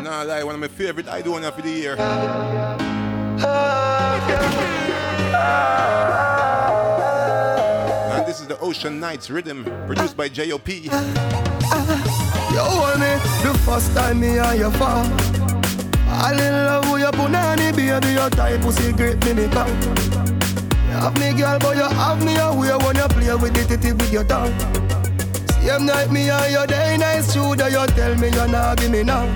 [0.04, 1.96] Nah, lie, one of my favorite I do one for the year.
[8.14, 10.84] And this is the Ocean Nights rhythm produced by J.O.P.
[10.84, 10.90] You
[12.60, 15.47] hold me the first time me and you fall.
[16.20, 19.46] I in love with your punani, baby, your type pussy great me me.
[19.46, 23.92] You have me girl, but you have me away when you play with the titty
[23.92, 24.52] with your tongue.
[25.62, 29.04] Same night me and you day nice that you tell me you not give me
[29.04, 29.26] now.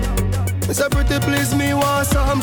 [0.67, 2.41] Me say pretty please me want some.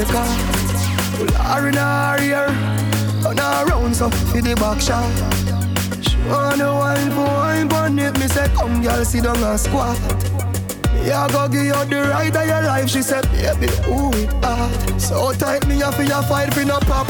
[0.00, 0.26] The car.
[1.16, 2.46] Pull her in her ear.
[3.22, 5.04] Turn around so for the back shot.
[6.02, 8.18] She wanna wine for wine on it.
[8.18, 9.98] Me say come girl sit down and squat.
[10.94, 12.88] Me Yeah, go give you the ride of your life.
[12.88, 15.00] She said, baby, who it hard?
[15.00, 17.06] So tight me for your fight for no pop.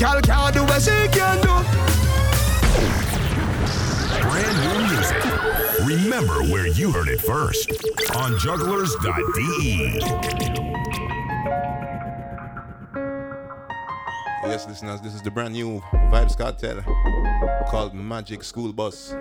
[0.00, 1.52] Girl can't do what she can do.
[4.22, 5.22] Brand new music.
[5.84, 7.70] Remember where you heard it first
[8.16, 10.00] on jugglerz.de.
[14.48, 15.80] Yes, listeners, this is the brand new
[16.10, 16.82] Vybz Kartel
[17.68, 19.12] called Magic School Bus.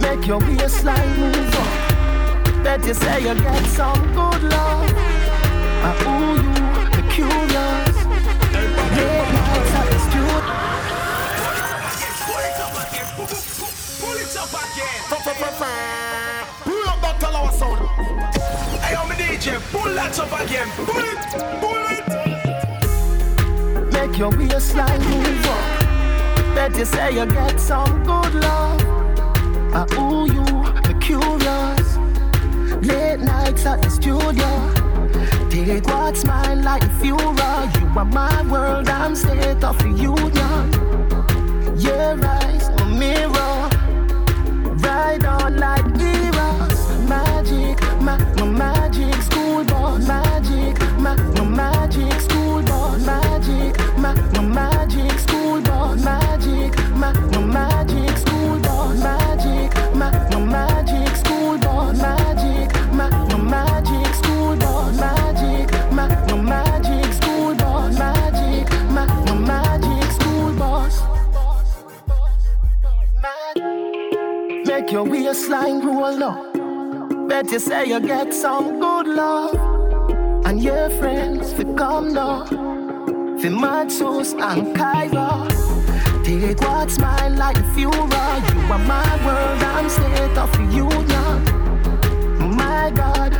[0.00, 2.62] Make your waistline move up.
[2.62, 4.92] Bet you say you get some good love.
[5.84, 6.51] I owe you the
[7.12, 7.48] curious.
[7.52, 8.72] Late
[9.36, 10.36] nights at the studio.
[14.00, 14.98] Pull it up again.
[16.64, 17.80] Pull it up that Talawah sound.
[18.80, 19.44] Hey, I'm a DJ.
[19.72, 20.68] Pull that up again.
[20.76, 21.18] Pull it.
[21.60, 22.04] Pull it.
[23.92, 25.62] Make your waistline move up.
[26.54, 28.80] Bet you say you get some good love.
[29.74, 30.44] Ah, I owe you
[30.88, 31.88] the curious.
[32.86, 34.81] Late nights at the studio
[35.64, 35.86] big.
[35.86, 37.04] What's my life?
[37.04, 38.88] You are, you are my world.
[38.88, 40.64] I'm state of the union.
[41.78, 42.61] Yeah, right.
[75.32, 76.52] Waistline roll up.
[77.26, 79.54] Bet you say you get some good love.
[80.44, 82.44] And your friends fi come now.
[83.40, 85.48] Fi Matsus and Kyra.
[86.22, 88.40] Take what's mine like a funeral.
[88.50, 91.38] You are my world, I'm state of union.
[92.42, 93.32] Oh my God,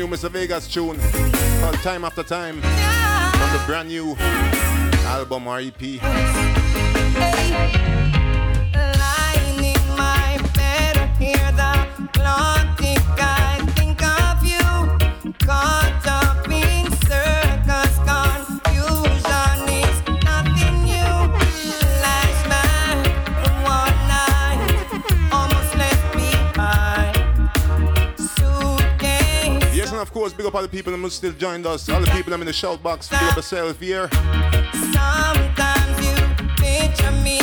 [0.00, 0.30] new Mr.
[0.30, 0.98] Vegas tune
[1.60, 4.16] called Time After Time from the brand new
[5.04, 6.02] album or E EP.
[8.72, 12.80] Lying in my bed, hear the clock
[30.20, 31.88] course, big up all the people that still joined us.
[31.88, 34.06] All the people that in the shout box, big up yourself here.
[34.92, 36.14] Sometimes you
[36.56, 37.38] picture me,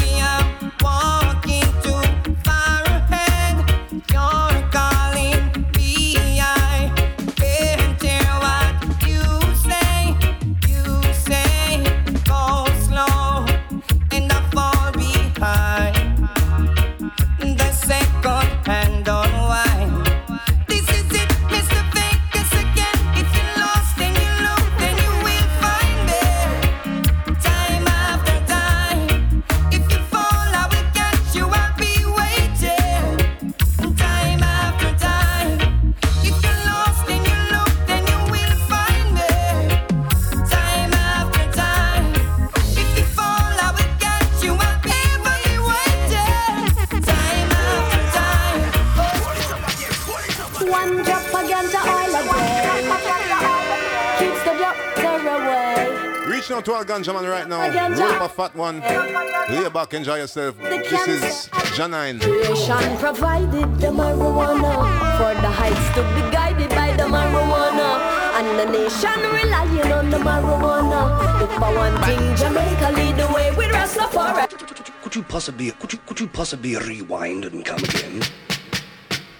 [57.55, 57.89] right now.
[57.89, 58.79] Roll up a fat one.
[58.79, 60.57] Lay back, enjoy yourself.
[60.59, 62.21] This is Jah9.
[62.21, 64.73] Creation provided the marijuana
[65.17, 68.15] for the heights to be guided by the marijuana.
[68.37, 71.41] And the nation relying on the marijuana.
[71.41, 75.01] If I want thing, Jamaica lead the way with Rastafari.
[75.01, 78.21] Could you possibly, could you, could you possibly rewind and come again?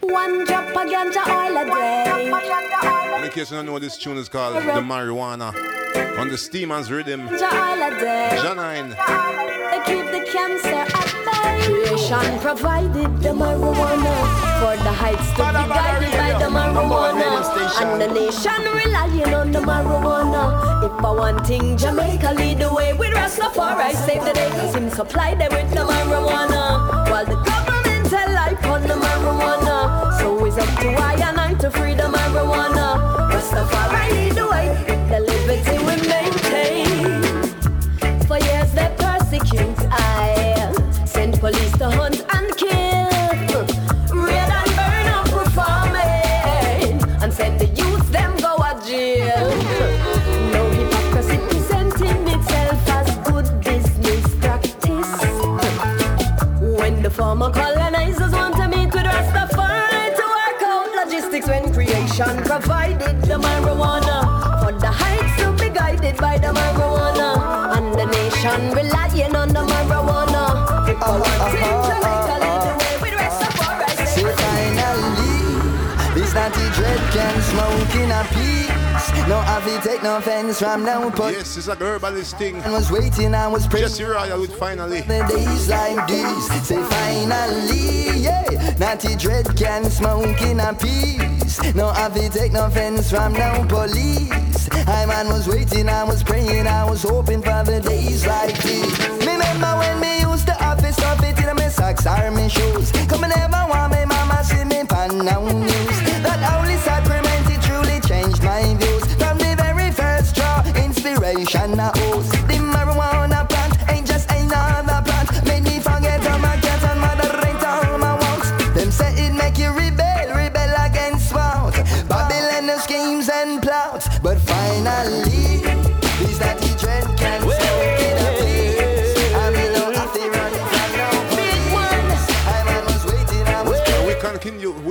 [0.01, 3.26] One drop of ganja oil a day.
[3.26, 5.77] In case you don't know, what this tune is called The Marijuana.
[5.98, 7.28] On the Steeman's Rhythm.
[7.28, 8.38] Ganja oil.
[8.43, 8.89] Janine.
[9.72, 11.66] They keep the cancer at bay.
[11.66, 14.16] Creation provided the marijuana
[14.60, 17.28] for the heights to be guided by the marijuana.
[17.82, 20.43] And the nation relying on the marijuana.
[20.86, 23.93] If I want thing, Jamaica lead the way with Rastafari.
[24.06, 27.10] Save the day, cause him supply them with the marijuana.
[27.10, 27.57] While the
[62.18, 64.63] when creation provided the marijuana.
[64.63, 67.78] For the heights to be guided by the marijuana.
[67.78, 68.97] And the nation relying
[76.78, 79.28] dread can smoke in a peace.
[79.28, 82.62] No have to take no offense from now, but Yes, it's a herbalist thing.
[82.62, 83.88] I was waiting, I was praying.
[83.88, 85.02] Jesse Royal with finally.
[85.02, 88.76] The days like this, say finally, yeah.
[88.80, 91.58] Natty dread can smoke in a peace.
[91.74, 94.70] No have to take no offense from now, police.
[94.88, 99.00] I man was waiting, I was praying, I was hoping for the days like this.
[99.26, 102.92] Remember when me used to have it, stuff it in my socks or my shoes.
[103.10, 104.64] Come and never want me mama see
[105.26, 105.98] now news.
[106.22, 106.40] That
[107.50, 109.06] it truly changed my views.
[109.16, 112.37] From the very first draw, inspiration I.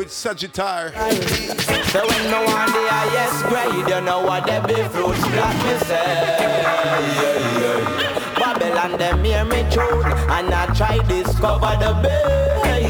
[0.06, 1.66] with Sagittarius.
[1.90, 5.74] So when no one the highest grade, you know what they be fruits black me
[5.84, 6.62] say.
[8.38, 12.86] Babylon them hear me tune, and I try discover the bass.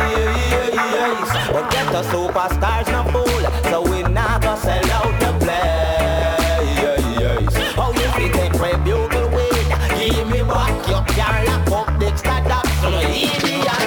[1.52, 5.96] But get the superstars no fool, so we not gonna sell out the place.
[7.78, 12.66] Oh, you fi take rebugle weed, give me back your car, lock up the start
[12.82, 13.85] so no idiot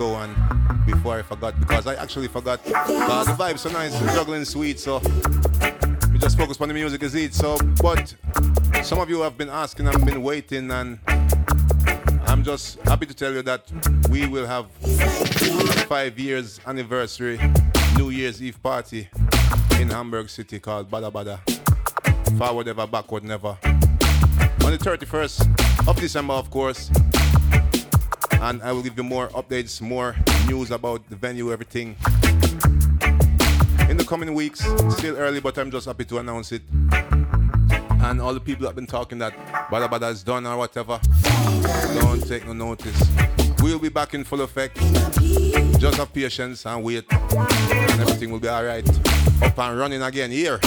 [0.00, 0.34] go on
[0.86, 2.58] before I forgot because I actually forgot.
[2.64, 4.98] Uh, the vibes so nice, juggling sweet, so
[6.10, 7.34] we just focus on the music is it.
[7.34, 8.14] So, but
[8.82, 10.98] some of you have been asking, I've been waiting, and
[12.26, 13.70] I'm just happy to tell you that
[14.08, 14.70] we will have
[15.86, 17.38] five years anniversary
[17.98, 19.06] New Year's Eve party
[19.78, 21.40] in Hamburg City called Badda Badda.
[22.38, 23.58] Forward ever, backward never.
[24.64, 26.90] On the 31st of December, of course.
[28.40, 30.16] And I will give you more updates, more
[30.48, 31.94] news about the venue, everything.
[33.88, 34.60] In the coming weeks,
[34.96, 36.62] still early, but I'm just happy to announce it.
[38.02, 39.36] And all the people that have been talking that
[39.70, 40.98] Badda Badda is done or whatever,
[42.00, 42.98] don't take no notice.
[43.60, 44.76] We'll be back in full effect.
[45.78, 48.88] Just have patience and wait, and everything will be alright.
[49.42, 50.58] Up and running again here.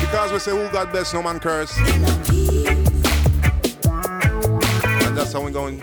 [0.00, 1.74] Because we say, who God bless, no man curse.
[5.30, 5.78] So we're going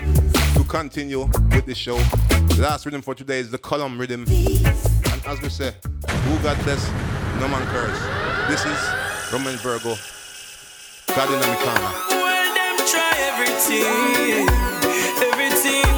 [0.55, 1.95] to continue with the show.
[1.95, 4.25] The last rhythm for today is the column rhythm.
[4.27, 6.85] And as we say, who got this?
[7.39, 7.97] No man curse.
[8.49, 8.77] This is
[9.31, 9.95] Romain Virgo.
[11.15, 11.47] God in the
[12.09, 14.49] Well, them try everything.
[15.23, 15.95] Everything.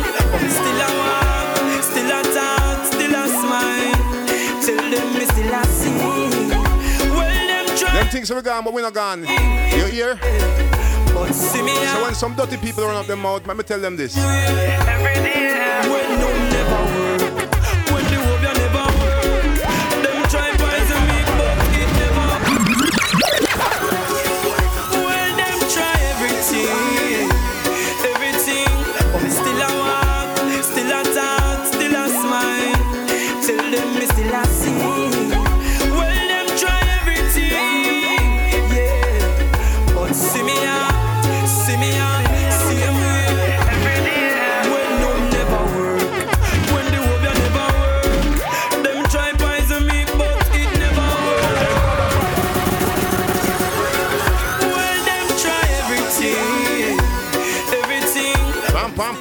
[0.54, 4.62] Still I walk, still I talk, still I smile.
[4.62, 5.98] Tell them me still I sing.
[7.10, 7.94] Well, them try.
[7.94, 9.22] Them things are gone, but we're not gone.
[9.22, 10.20] You hear?
[11.28, 14.18] So when some dirty people run up their mouth, let me tell them this.
[14.18, 16.49] Every day.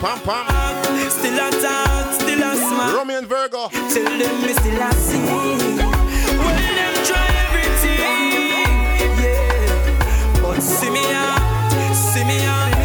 [0.01, 0.47] pam, pam.
[1.11, 2.97] Still a dance, still a smile.
[2.97, 3.69] Romeo and Virgo.
[3.69, 5.27] Tell them me still a sing.
[5.27, 8.79] when them try everything,
[9.23, 10.43] yeah.
[10.43, 12.78] But see me out, see me out.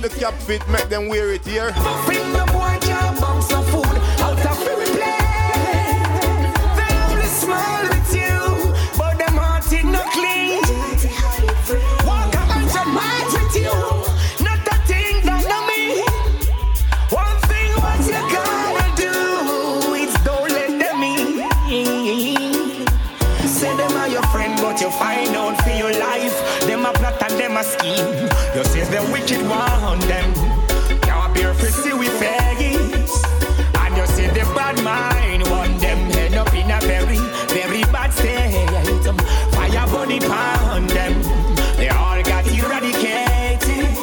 [0.00, 1.72] the cap fit, make them wear it here.
[2.06, 3.85] Bring the boy jump, bounce a fool.
[29.26, 30.32] make it one them.
[31.02, 33.24] Now bear for see we face.
[33.80, 38.12] And you see the bad mind one them end up in a very, very bad
[38.12, 38.68] state.
[39.54, 41.22] Fire burning pound them.
[41.76, 43.96] They all got eradicated.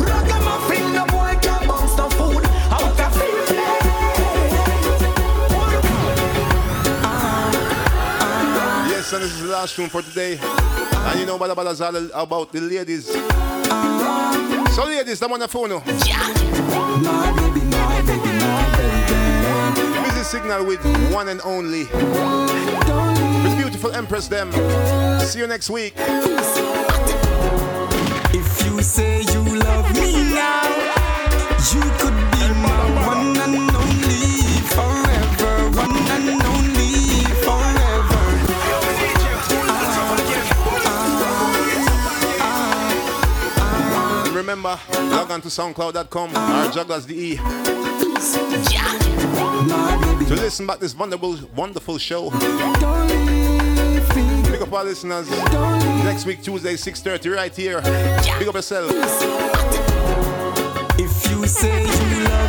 [0.00, 3.62] Ragamuffin, no boy can bounce no food out of fear.
[9.08, 10.36] and this is the last room for today.
[10.42, 13.55] And you know, Badda Badda's all about the ladies.
[14.76, 15.82] So ladies, I'm on the phone now.
[16.04, 16.18] Yeah.
[17.00, 17.66] My baby,
[20.22, 20.84] signal with
[21.14, 21.84] one and only.
[23.44, 24.52] With beautiful Empress them.
[25.20, 25.94] See you next week.
[28.34, 30.68] If you say you love me now,
[31.72, 31.80] you
[44.56, 44.80] remember,
[45.14, 47.36] log on to soundcloud.com or jugglerz.de
[50.26, 52.30] to listen back this wonderful, wonderful show.
[52.30, 52.40] Big
[54.62, 55.30] up our listeners.
[56.04, 57.80] Next week, Tuesday, 6.30, right here.
[58.38, 58.90] Big up yourself.
[60.98, 62.45] If you say you love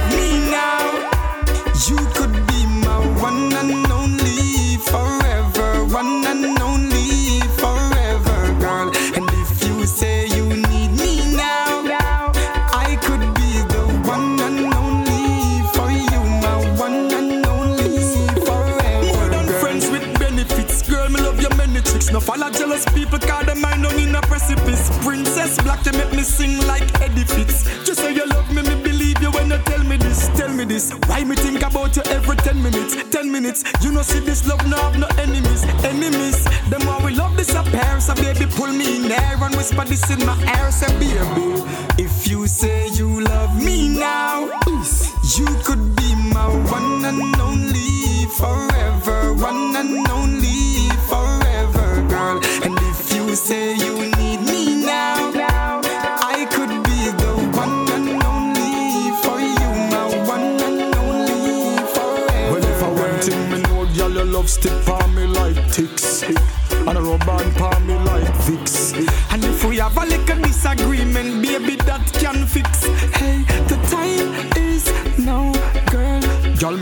[22.86, 24.90] People, cause them mind on me in a precipice.
[25.04, 27.64] Princess Black, they make me sing like Eddie Fitz.
[27.86, 30.66] Just say you love me, me believe you when you tell me this, tell me
[30.66, 30.92] this.
[31.08, 33.64] Why me think about you every 10 minutes, 10 minutes.
[33.82, 36.44] You know see this love no have no enemies, enemies.
[36.70, 40.10] Them why we love this appear, so baby pull me in there and whisper this
[40.12, 41.64] in my ear, say baby.
[41.98, 44.46] If you say you love me now,
[45.38, 47.47] you could be my one and only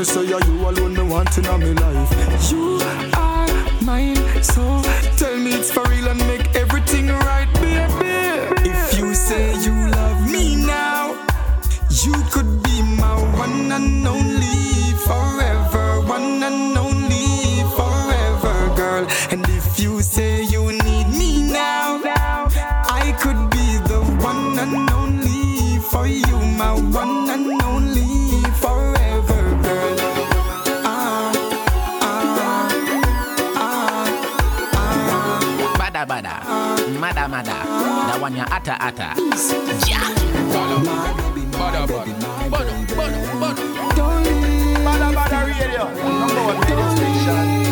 [0.06, 2.52] say yeah, you alone me wanting on me life.
[2.52, 2.80] You
[3.18, 3.48] are
[3.82, 4.62] mine, so
[38.86, 39.16] ata.
[39.88, 40.14] Yeah.
[45.46, 47.66] Radio, number one radio station.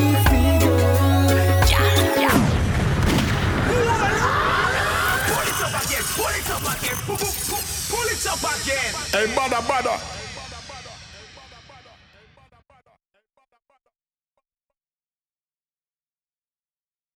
[9.12, 10.23] Hey, badda badda.